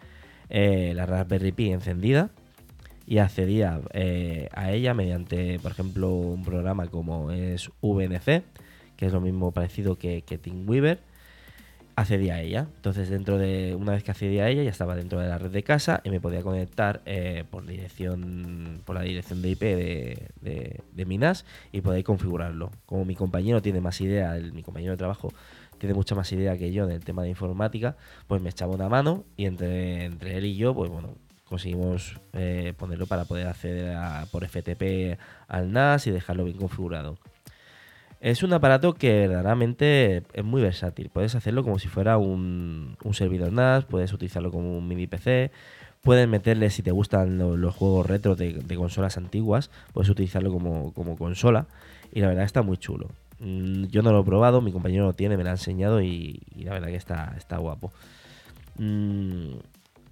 eh, 0.49 0.93
la 0.95 1.07
Raspberry 1.07 1.53
Pi 1.53 1.73
encendida 1.73 2.31
y 3.07 3.19
accedía 3.19 3.81
eh, 3.93 4.49
a 4.53 4.73
ella 4.73 4.95
mediante, 4.95 5.59
por 5.61 5.73
ejemplo, 5.73 6.11
un 6.11 6.45
programa 6.45 6.87
como 6.89 7.31
es 7.31 7.71
VNC, 7.83 8.43
que 8.97 9.07
es 9.07 9.13
lo 9.13 9.21
mismo 9.21 9.53
parecido 9.53 9.99
que, 9.99 10.23
que 10.23 10.39
TeamWeaver 10.39 11.01
accedía 11.97 12.35
a 12.35 12.41
ella. 12.41 12.67
Entonces, 12.77 13.09
dentro 13.09 13.39
de 13.39 13.75
una 13.75 13.93
vez 13.93 14.03
que 14.03 14.11
accedía 14.11 14.45
a 14.45 14.49
ella, 14.49 14.63
ya 14.63 14.71
estaba 14.71 14.97
dentro 14.97 15.21
de 15.21 15.29
la 15.29 15.39
red 15.39 15.51
de 15.51 15.63
casa 15.63 16.01
y 16.05 16.11
me 16.11 16.21
podía 16.21 16.43
conectar 16.43 17.03
eh, 17.07 17.45
por 17.51 17.67
dirección, 17.67 18.83
por 18.85 18.97
la 18.97 19.03
dirección 19.03 19.43
de 19.43 19.51
IP 19.51 19.61
de, 19.61 20.31
de, 20.93 21.05
mi 21.05 21.19
NAS 21.19 21.45
y 21.73 21.81
poder 21.81 22.03
configurarlo. 22.05 22.71
Como 22.87 23.05
mi 23.05 23.15
compañero 23.15 23.63
tiene 23.63 23.81
más 23.81 24.01
idea, 24.01 24.35
mi 24.53 24.63
compañero 24.63 24.93
de 24.93 24.99
trabajo 24.99 25.33
tiene 25.79 25.95
mucha 25.95 26.15
más 26.15 26.31
idea 26.33 26.57
que 26.57 26.73
yo 26.73 26.87
del 26.87 27.05
tema 27.05 27.23
de 27.23 27.31
informática, 27.31 27.97
pues 28.27 28.41
me 28.41 28.51
echaba 28.51 28.75
una 28.75 28.89
mano 28.89 29.25
y 29.37 29.47
entre, 29.47 30.05
entre 30.05 30.37
él 30.37 30.45
y 30.45 30.57
yo, 30.57 30.75
pues 30.75 30.91
bueno, 30.91 31.15
conseguimos 31.49 32.19
eh, 32.33 32.73
ponerlo 32.77 33.07
para 33.07 33.25
poder 33.27 33.47
acceder 33.47 33.97
por 34.33 34.45
FTP 34.45 35.19
al 35.47 35.73
NAS 35.73 36.07
y 36.07 36.11
dejarlo 36.11 36.45
bien 36.45 36.57
configurado. 36.57 37.17
Es 38.21 38.43
un 38.43 38.53
aparato 38.55 38.95
que 38.95 39.29
verdaderamente 39.29 40.23
es 40.33 40.45
muy 40.45 40.63
versátil. 40.63 41.11
Puedes 41.11 41.35
hacerlo 41.35 41.63
como 41.63 41.79
si 41.79 41.89
fuera 41.89 42.17
un, 42.17 42.97
servidor 43.13 43.53
NAS, 43.53 43.85
puedes 43.85 44.13
utilizarlo 44.15 44.51
como 44.51 44.79
un 44.79 44.89
mini 44.89 45.07
PC, 45.07 45.51
puedes 46.01 46.27
meterle, 46.27 46.71
si 46.71 46.83
te 46.83 46.91
gustan 46.91 47.37
los, 47.37 47.75
juegos 47.75 48.07
retro 48.07 48.35
de, 48.35 48.65
consolas 48.77 49.19
antiguas, 49.19 49.71
puedes 49.93 50.09
utilizarlo 50.09 50.51
como, 50.51 51.17
consola. 51.19 51.67
Y 52.13 52.21
la 52.21 52.29
verdad 52.29 52.45
está 52.45 52.63
muy 52.63 52.79
chulo. 52.79 53.11
Mm, 53.41 53.85
yo 53.87 54.03
no 54.03 54.13
lo 54.13 54.21
he 54.21 54.25
probado, 54.25 54.61
mi 54.61 54.73
compañero 54.73 55.05
lo 55.05 55.13
tiene, 55.13 55.37
me 55.37 55.45
lo 55.45 55.51
ha 55.51 55.53
enseñado 55.53 56.01
y, 56.03 56.41
la 56.57 56.73
verdad 56.73 56.89
que 56.89 56.97
está, 56.97 57.35
está 57.37 57.59
guapo. 57.59 57.93
Mm, 58.79 59.55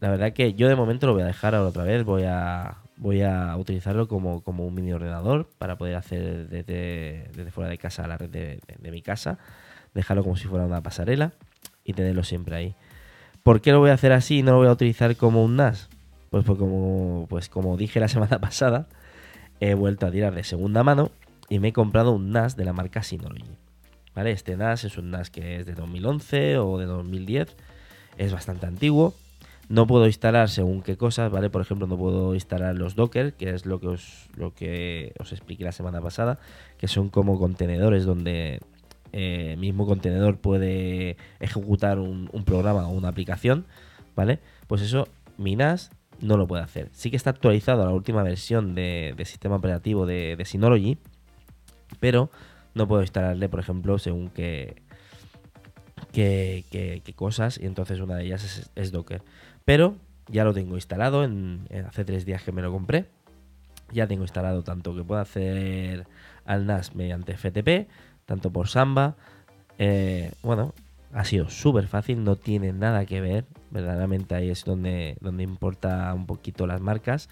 la 0.00 0.10
verdad 0.10 0.32
que 0.32 0.54
yo 0.54 0.68
de 0.68 0.76
momento 0.76 1.06
lo 1.06 1.14
voy 1.14 1.22
a 1.22 1.26
dejar 1.26 1.54
ahora 1.54 1.68
otra 1.68 1.84
vez, 1.84 2.04
voy 2.04 2.24
a, 2.24 2.76
voy 2.96 3.22
a 3.22 3.56
utilizarlo 3.56 4.08
como, 4.08 4.42
como 4.42 4.66
un 4.66 4.74
mini 4.74 4.92
ordenador 4.92 5.48
para 5.58 5.76
poder 5.76 5.96
hacer 5.96 6.48
desde, 6.48 7.30
desde 7.34 7.50
fuera 7.50 7.70
de 7.70 7.78
casa 7.78 8.06
la 8.06 8.18
red 8.18 8.30
de, 8.30 8.60
de 8.78 8.90
mi 8.90 9.02
casa, 9.02 9.38
dejarlo 9.94 10.22
como 10.24 10.36
si 10.36 10.48
fuera 10.48 10.66
una 10.66 10.82
pasarela 10.82 11.32
y 11.84 11.92
tenerlo 11.92 12.24
siempre 12.24 12.56
ahí. 12.56 12.74
¿Por 13.42 13.60
qué 13.60 13.72
lo 13.72 13.80
voy 13.80 13.90
a 13.90 13.94
hacer 13.94 14.12
así 14.12 14.38
y 14.38 14.42
no 14.42 14.52
lo 14.52 14.58
voy 14.58 14.68
a 14.68 14.72
utilizar 14.72 15.16
como 15.16 15.44
un 15.44 15.56
NAS? 15.56 15.88
Pues, 16.30 16.44
pues, 16.44 16.58
como, 16.58 17.26
pues 17.28 17.48
como 17.48 17.76
dije 17.76 18.00
la 18.00 18.08
semana 18.08 18.38
pasada, 18.40 18.86
he 19.60 19.74
vuelto 19.74 20.06
a 20.06 20.10
tirar 20.10 20.34
de 20.34 20.44
segunda 20.44 20.82
mano 20.82 21.10
y 21.52 21.58
me 21.58 21.68
he 21.68 21.72
comprado 21.74 22.12
un 22.12 22.30
NAS 22.30 22.56
de 22.56 22.64
la 22.64 22.72
marca 22.72 23.02
Synology. 23.02 23.44
¿Vale? 24.14 24.30
Este 24.30 24.56
NAS 24.56 24.84
es 24.84 24.96
un 24.96 25.10
NAS 25.10 25.28
que 25.28 25.56
es 25.56 25.66
de 25.66 25.74
2011 25.74 26.56
o 26.56 26.78
de 26.78 26.86
2010. 26.86 27.54
Es 28.16 28.32
bastante 28.32 28.64
antiguo. 28.64 29.12
No 29.68 29.86
puedo 29.86 30.06
instalar 30.06 30.48
según 30.48 30.80
qué 30.80 30.96
cosas, 30.96 31.30
¿vale? 31.30 31.50
Por 31.50 31.60
ejemplo, 31.60 31.86
no 31.86 31.98
puedo 31.98 32.32
instalar 32.32 32.74
los 32.74 32.94
Docker, 32.94 33.34
que 33.34 33.50
es 33.50 33.66
lo 33.66 33.80
que 33.80 33.88
os, 33.88 34.30
lo 34.34 34.54
que 34.54 35.12
os 35.20 35.32
expliqué 35.32 35.62
la 35.62 35.72
semana 35.72 36.00
pasada, 36.00 36.38
que 36.78 36.88
son 36.88 37.10
como 37.10 37.38
contenedores 37.38 38.06
donde 38.06 38.60
eh, 39.12 39.56
mismo 39.58 39.86
contenedor 39.86 40.38
puede 40.38 41.18
ejecutar 41.38 41.98
un, 41.98 42.30
programa 42.46 42.88
o 42.88 42.92
una 42.92 43.08
aplicación, 43.08 43.66
¿vale? 44.16 44.38
Pues 44.68 44.80
eso, 44.80 45.06
mi 45.36 45.54
NAS 45.54 45.90
no 46.22 46.38
lo 46.38 46.46
puede 46.46 46.62
hacer. 46.62 46.88
Sí 46.92 47.10
que 47.10 47.16
está 47.16 47.28
actualizado 47.28 47.82
a 47.82 47.86
la 47.86 47.92
última 47.92 48.22
versión 48.22 48.74
de, 48.74 49.14
sistema 49.26 49.56
operativo 49.56 50.06
de, 50.06 50.42
Synology, 50.46 50.96
pero 52.02 52.30
no 52.74 52.88
puedo 52.88 53.02
instalarle, 53.02 53.48
por 53.48 53.60
ejemplo, 53.60 53.96
según 53.96 54.28
qué, 54.28 54.82
qué, 56.12 57.12
cosas, 57.14 57.60
y 57.62 57.66
entonces 57.66 58.00
una 58.00 58.16
de 58.16 58.24
ellas 58.24 58.68
es, 58.74 58.90
Docker. 58.90 59.22
Pero 59.64 59.94
ya 60.26 60.42
lo 60.42 60.52
tengo 60.52 60.74
instalado, 60.74 61.22
en, 61.22 61.68
hace 61.86 62.04
tres 62.04 62.24
días 62.24 62.42
que 62.42 62.50
me 62.50 62.60
lo 62.60 62.72
compré. 62.72 63.06
Ya 63.92 64.08
tengo 64.08 64.24
instalado 64.24 64.64
tanto 64.64 64.96
que 64.96 65.04
puedo 65.04 65.20
hacer 65.20 66.08
al 66.44 66.66
NAS 66.66 66.96
mediante 66.96 67.36
FTP, 67.36 67.88
tanto 68.26 68.50
por 68.50 68.66
Samba. 68.66 69.14
Eh, 69.78 70.32
bueno, 70.42 70.74
ha 71.12 71.24
sido 71.24 71.50
súper 71.50 71.86
fácil, 71.86 72.24
no 72.24 72.34
tiene 72.34 72.72
nada 72.72 73.06
que 73.06 73.20
ver. 73.20 73.44
Verdaderamente 73.70 74.34
ahí 74.34 74.50
es 74.50 74.64
donde, 74.64 75.18
donde 75.20 75.44
importa 75.44 76.12
un 76.14 76.26
poquito 76.26 76.66
las 76.66 76.80
marcas, 76.80 77.28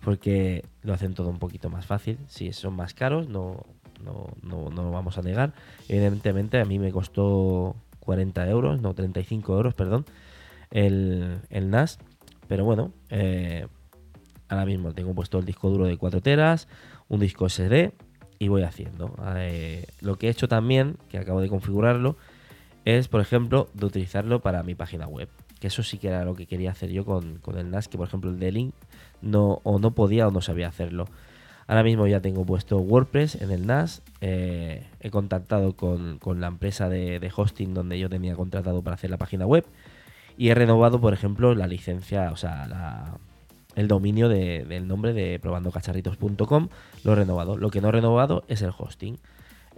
porque 0.00 0.64
lo 0.82 0.92
hacen 0.92 1.14
todo 1.14 1.28
un 1.28 1.38
poquito 1.38 1.70
más 1.70 1.86
fácil. 1.86 2.18
Si 2.26 2.52
son 2.52 2.74
más 2.74 2.94
caros, 2.94 3.28
no, 3.28 3.64
no, 4.02 4.28
no, 4.42 4.70
no 4.70 4.82
lo 4.82 4.90
vamos 4.90 5.18
a 5.18 5.22
negar. 5.22 5.54
Evidentemente 5.88 6.60
a 6.60 6.64
mí 6.64 6.78
me 6.78 6.92
costó 6.92 7.76
40 8.00 8.48
euros, 8.48 8.80
no 8.80 8.94
35 8.94 9.56
euros, 9.56 9.74
perdón, 9.74 10.04
el, 10.70 11.38
el 11.50 11.70
NAS. 11.70 11.98
Pero 12.46 12.64
bueno, 12.64 12.92
eh, 13.10 13.66
ahora 14.48 14.64
mismo 14.64 14.92
tengo 14.92 15.14
puesto 15.14 15.38
el 15.38 15.44
disco 15.44 15.68
duro 15.70 15.84
de 15.84 15.96
4 15.96 16.20
teras, 16.22 16.68
un 17.08 17.20
disco 17.20 17.48
SD 17.48 17.92
y 18.38 18.48
voy 18.48 18.62
haciendo. 18.62 19.14
Eh, 19.36 19.86
lo 20.00 20.16
que 20.16 20.28
he 20.28 20.30
hecho 20.30 20.48
también, 20.48 20.96
que 21.10 21.18
acabo 21.18 21.40
de 21.40 21.48
configurarlo, 21.48 22.16
es, 22.84 23.08
por 23.08 23.20
ejemplo, 23.20 23.68
de 23.74 23.86
utilizarlo 23.86 24.40
para 24.40 24.62
mi 24.62 24.74
página 24.74 25.06
web. 25.06 25.28
Que 25.60 25.66
eso 25.66 25.82
sí 25.82 25.98
que 25.98 26.08
era 26.08 26.24
lo 26.24 26.34
que 26.34 26.46
quería 26.46 26.70
hacer 26.70 26.90
yo 26.90 27.04
con, 27.04 27.40
el 27.56 27.70
NAS, 27.70 27.88
que 27.88 27.98
por 27.98 28.06
ejemplo 28.06 28.30
el 28.30 28.38
de 28.38 28.52
Link 28.52 28.74
no, 29.20 29.60
o 29.64 29.78
no 29.78 29.90
podía 29.90 30.28
o 30.28 30.30
no 30.30 30.40
sabía 30.40 30.68
hacerlo. 30.68 31.06
Ahora 31.68 31.82
mismo 31.82 32.06
ya 32.06 32.20
tengo 32.20 32.46
puesto 32.46 32.78
WordPress 32.78 33.36
en 33.36 33.50
el 33.50 33.66
NAS. 33.66 34.02
Eh, 34.22 34.86
he 35.00 35.10
contactado 35.10 35.76
con, 35.76 36.18
la 36.40 36.46
empresa 36.46 36.88
de, 36.88 37.30
hosting 37.36 37.74
donde 37.74 37.98
yo 37.98 38.08
tenía 38.08 38.34
contratado 38.34 38.82
para 38.82 38.94
hacer 38.94 39.10
la 39.10 39.18
página 39.18 39.46
web. 39.46 39.66
Y 40.38 40.48
he 40.48 40.54
renovado, 40.54 40.98
por 40.98 41.12
ejemplo, 41.12 41.54
la 41.54 41.66
licencia, 41.66 42.32
o 42.32 42.36
sea, 42.36 43.18
el 43.76 43.86
dominio 43.86 44.30
del 44.30 44.88
nombre 44.88 45.12
de 45.12 45.38
probandocacharritos.com, 45.40 46.68
lo 47.04 47.12
he 47.12 47.14
renovado. 47.14 47.58
Lo 47.58 47.70
que 47.70 47.82
no 47.82 47.90
he 47.90 47.92
renovado 47.92 48.44
es 48.48 48.62
el 48.62 48.72
hosting. 48.76 49.18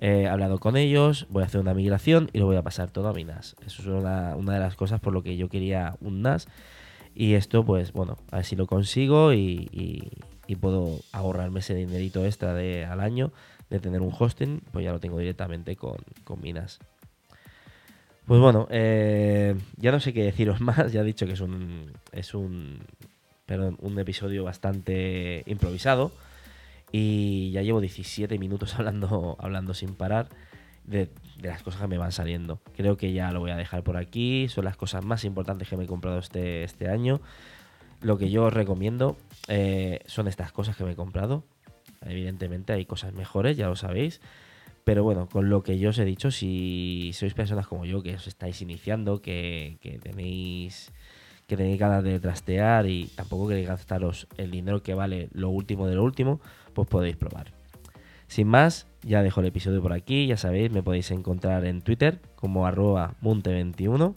He 0.01 0.29
hablado 0.29 0.59
con 0.59 0.77
ellos, 0.77 1.27
voy 1.29 1.43
a 1.43 1.47
hacer 1.47 1.61
una 1.61 1.75
migración 1.75 2.31
y 2.33 2.39
lo 2.39 2.47
voy 2.47 2.57
a 2.57 2.63
pasar 2.63 2.91
todo 2.91 3.09
a 3.09 3.13
mi 3.13 3.25
NAS. 3.25 3.57
Eso 3.67 3.83
es 3.83 3.89
una, 3.89 4.35
de 4.37 4.59
las 4.61 4.77
cosas 4.77 5.01
por 5.01 5.13
lo 5.13 5.23
que 5.23 5.37
yo 5.37 5.49
quería 5.49 5.97
un 6.01 6.23
NAS. 6.23 6.47
Y 7.15 7.35
esto, 7.35 7.65
pues 7.65 7.93
bueno, 7.93 8.17
a 8.31 8.37
ver 8.37 8.45
si 8.45 8.55
lo 8.55 8.67
consigo 8.67 9.35
y, 9.35 10.13
puedo 10.57 11.01
ahorrarme 11.13 11.61
ese 11.61 11.75
dinerito 11.75 12.25
extra 12.25 12.55
de, 12.55 12.85
al 12.85 13.01
año 13.01 13.33
de 13.69 13.81
tener 13.81 14.01
un 14.01 14.13
hosting, 14.17 14.61
pues 14.73 14.85
ya 14.85 14.93
lo 14.93 15.01
tengo 15.01 15.19
directamente 15.19 15.77
con, 15.77 15.97
con 16.25 16.41
mi 16.41 16.53
NAS. 16.53 16.81
Pues 18.27 18.41
bueno, 18.41 18.69
eh, 18.71 19.57
ya 19.77 19.93
no 19.93 20.01
sé 20.01 20.13
qué 20.13 20.23
deciros 20.23 20.61
más, 20.61 20.93
ya 20.93 21.01
he 21.01 21.05
dicho 21.05 21.27
que 21.27 21.33
es 21.33 21.41
un, 21.41 21.93
es 22.13 22.35
un 22.35 22.81
pero 23.51 23.77
un 23.81 23.99
episodio 23.99 24.45
bastante 24.45 25.43
improvisado. 25.47 26.13
Y 26.93 27.51
ya 27.51 27.63
llevo 27.63 27.81
17 27.81 28.39
minutos 28.39 28.75
hablando, 28.79 29.37
hablando 29.41 29.75
sin 29.75 29.97
parar 29.97 30.29
de, 30.85 31.09
las 31.43 31.61
cosas 31.65 31.81
que 31.81 31.89
me 31.89 31.99
van 31.99 32.13
saliendo. 32.13 32.61
Creo 32.77 32.97
que 32.97 33.13
ya 33.13 33.33
lo 33.33 33.41
voy 33.41 33.51
a 33.51 33.57
dejar 33.57 33.83
por 33.83 33.97
aquí. 33.97 34.47
Son 34.49 34.65
las 34.65 34.77
cosas 34.77 35.05
más 35.05 35.25
importantes 35.25 35.69
que 35.69 35.77
me 35.77 35.83
he 35.83 35.89
comprado 35.89 36.21
este, 36.21 36.63
este 36.63 36.89
año. 36.89 37.21
Lo 38.03 38.17
que 38.17 38.31
yo 38.31 38.45
os 38.45 38.53
recomiendo 38.53 39.17
eh, 39.49 40.01
son 40.07 40.29
estas 40.29 40.53
cosas 40.53 40.77
que 40.77 40.85
me 40.85 40.93
he 40.93 40.97
comprado. 40.97 41.45
Evidentemente 42.03 42.73
hay 42.73 42.87
cosas 42.87 43.13
mejores, 43.13 43.57
ya 43.57 43.69
lo 43.69 43.77
sabéis. 43.77 44.21
Pero 44.85 45.05
bueno, 45.05 45.29
con 45.29 45.51
lo 45.51 45.63
que 45.63 45.79
yo 45.79 45.91
os 45.91 45.99
he 45.99 46.05
dicho, 46.05 46.31
si 46.31 47.13
sois 47.13 47.35
personas 47.35 47.67
como 47.67 47.85
yo 47.85 48.03
que 48.03 48.15
os 48.15 48.27
estáis 48.27 48.63
iniciando, 48.63 49.21
que, 49.21 49.79
tenéis 50.03 50.93
que 51.47 51.57
tenéis 51.57 51.79
ganas 51.79 52.05
de 52.05 52.21
trastear 52.21 52.87
y 52.87 53.07
tampoco 53.15 53.49
queréis 53.49 53.69
gastaros 53.69 54.29
el 54.37 54.53
dinero 54.53 54.83
que 54.83 54.95
vale 54.95 55.29
lo 55.33 55.51
último 55.51 55.87
de 55.87 55.97
lo 55.97 56.05
último, 56.05 56.41
pues 56.75 56.89
podéis 56.89 57.17
probar. 57.17 57.53
Sin 58.29 58.47
más, 58.47 58.87
ya 59.03 59.23
dejo 59.23 59.41
el 59.41 59.47
episodio 59.47 59.83
por 59.83 59.93
aquí, 59.93 60.29
ya 60.29 60.37
sabéis, 60.37 60.71
me 60.71 60.83
podéis 60.83 61.11
encontrar 61.11 61.65
en 61.67 61.83
Twitter 61.83 62.21
como 62.37 62.67
arroba 62.67 63.15
munte21, 63.21 64.15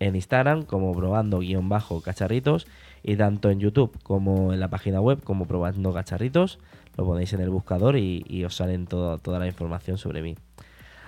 en 0.00 0.16
Instagram 0.16 0.64
como 0.64 0.94
probando-cacharritos 0.94 2.66
y 3.02 3.16
tanto 3.16 3.50
en 3.50 3.60
YouTube 3.60 3.96
como 4.02 4.52
en 4.52 4.60
la 4.60 4.68
página 4.68 5.00
web 5.00 5.22
como 5.22 5.46
probando 5.46 5.92
cacharritos, 5.92 6.58
lo 6.96 7.04
ponéis 7.04 7.32
en 7.32 7.40
el 7.40 7.50
buscador 7.50 7.96
y, 7.96 8.44
os 8.44 8.54
salen 8.56 8.86
toda 8.86 9.38
la 9.38 9.46
información 9.46 9.98
sobre 9.98 10.22
mí. 10.22 10.36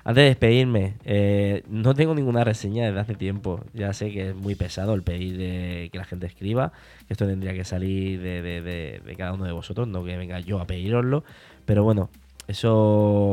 Antes 0.09 0.22
de 0.22 0.29
despedirme, 0.29 0.94
eh, 1.05 1.62
no 1.68 1.94
tengo 1.94 2.14
ninguna 2.14 2.42
reseña 2.42 2.87
desde 2.87 2.98
hace 2.98 3.14
tiempo. 3.14 3.61
Ya 3.74 3.92
sé 3.92 4.11
que 4.11 4.31
es 4.31 4.35
muy 4.35 4.55
pesado 4.55 4.94
el 4.94 5.03
pedir 5.03 5.37
de 5.37 5.90
que 5.92 5.98
la 5.98 6.05
gente 6.05 6.27
escriba, 6.27 6.72
que 7.07 7.12
esto 7.12 7.27
tendría 7.27 7.53
que 7.53 7.64
salir 7.64 8.18
de, 8.22 9.14
cada 9.18 9.35
uno 9.35 9.44
de 9.44 9.53
vosotros, 9.53 9.87
no 9.87 10.03
que 10.05 10.16
venga 10.16 10.40
yo 10.40 10.61
a 10.61 10.66
pediroslo. 10.66 11.24
Pero 11.66 11.85
bueno, 11.85 12.09
eso 12.46 13.33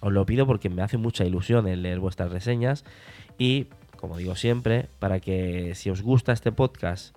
os 0.00 0.12
lo 0.12 0.24
pido 0.24 0.46
porque 0.46 0.70
me 0.70 0.80
hace 0.80 0.96
mucha 0.96 1.26
ilusión 1.26 1.68
el 1.68 1.82
leer 1.82 2.00
vuestras 2.00 2.32
reseñas. 2.32 2.86
Y, 3.38 3.66
como 3.98 4.16
digo 4.16 4.34
siempre, 4.34 4.88
para 4.98 5.20
que 5.20 5.74
si 5.74 5.90
os 5.90 6.02
gusta 6.02 6.32
este 6.32 6.52
podcast 6.52 7.14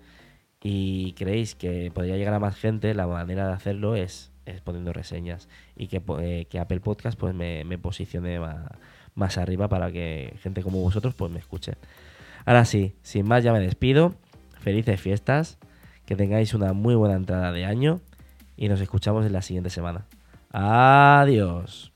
y 0.62 1.14
creéis 1.14 1.56
que 1.56 1.92
podría 1.94 2.18
llegar 2.18 2.34
a 2.34 2.40
más 2.40 2.56
gente, 2.56 2.94
la 2.94 3.08
manera 3.08 3.48
de 3.48 3.54
hacerlo 3.54 3.96
es 3.96 4.32
poniendo 4.60 4.92
reseñas 4.92 5.48
y 5.76 5.88
que, 5.88 6.02
eh, 6.20 6.46
que 6.50 6.60
Apple 6.60 6.82
Podcast 6.82 7.18
pues 7.18 7.34
me, 7.34 7.64
posicione 7.78 8.40
más, 9.16 9.38
arriba 9.38 9.70
para 9.70 9.92
que 9.92 10.34
gente 10.42 10.62
como 10.62 10.82
vosotros 10.82 11.14
pues 11.14 11.32
me 11.32 11.40
escuche. 11.40 11.74
Ahora 12.46 12.66
sí, 12.66 12.96
sin 13.02 13.28
más 13.28 13.44
ya 13.44 13.54
me 13.54 13.60
despido. 13.60 14.16
Felices 14.60 15.00
fiestas, 15.00 15.58
que 16.06 16.16
tengáis 16.16 16.54
una 16.54 16.74
muy 16.74 16.96
buena 16.96 17.16
entrada 17.16 17.52
de 17.52 17.66
año 17.66 18.00
y 18.58 18.68
nos 18.70 18.82
escuchamos 18.82 19.26
en 19.26 19.34
la 19.34 19.42
siguiente 19.42 19.70
semana. 19.70 20.06
Adiós. 20.52 21.91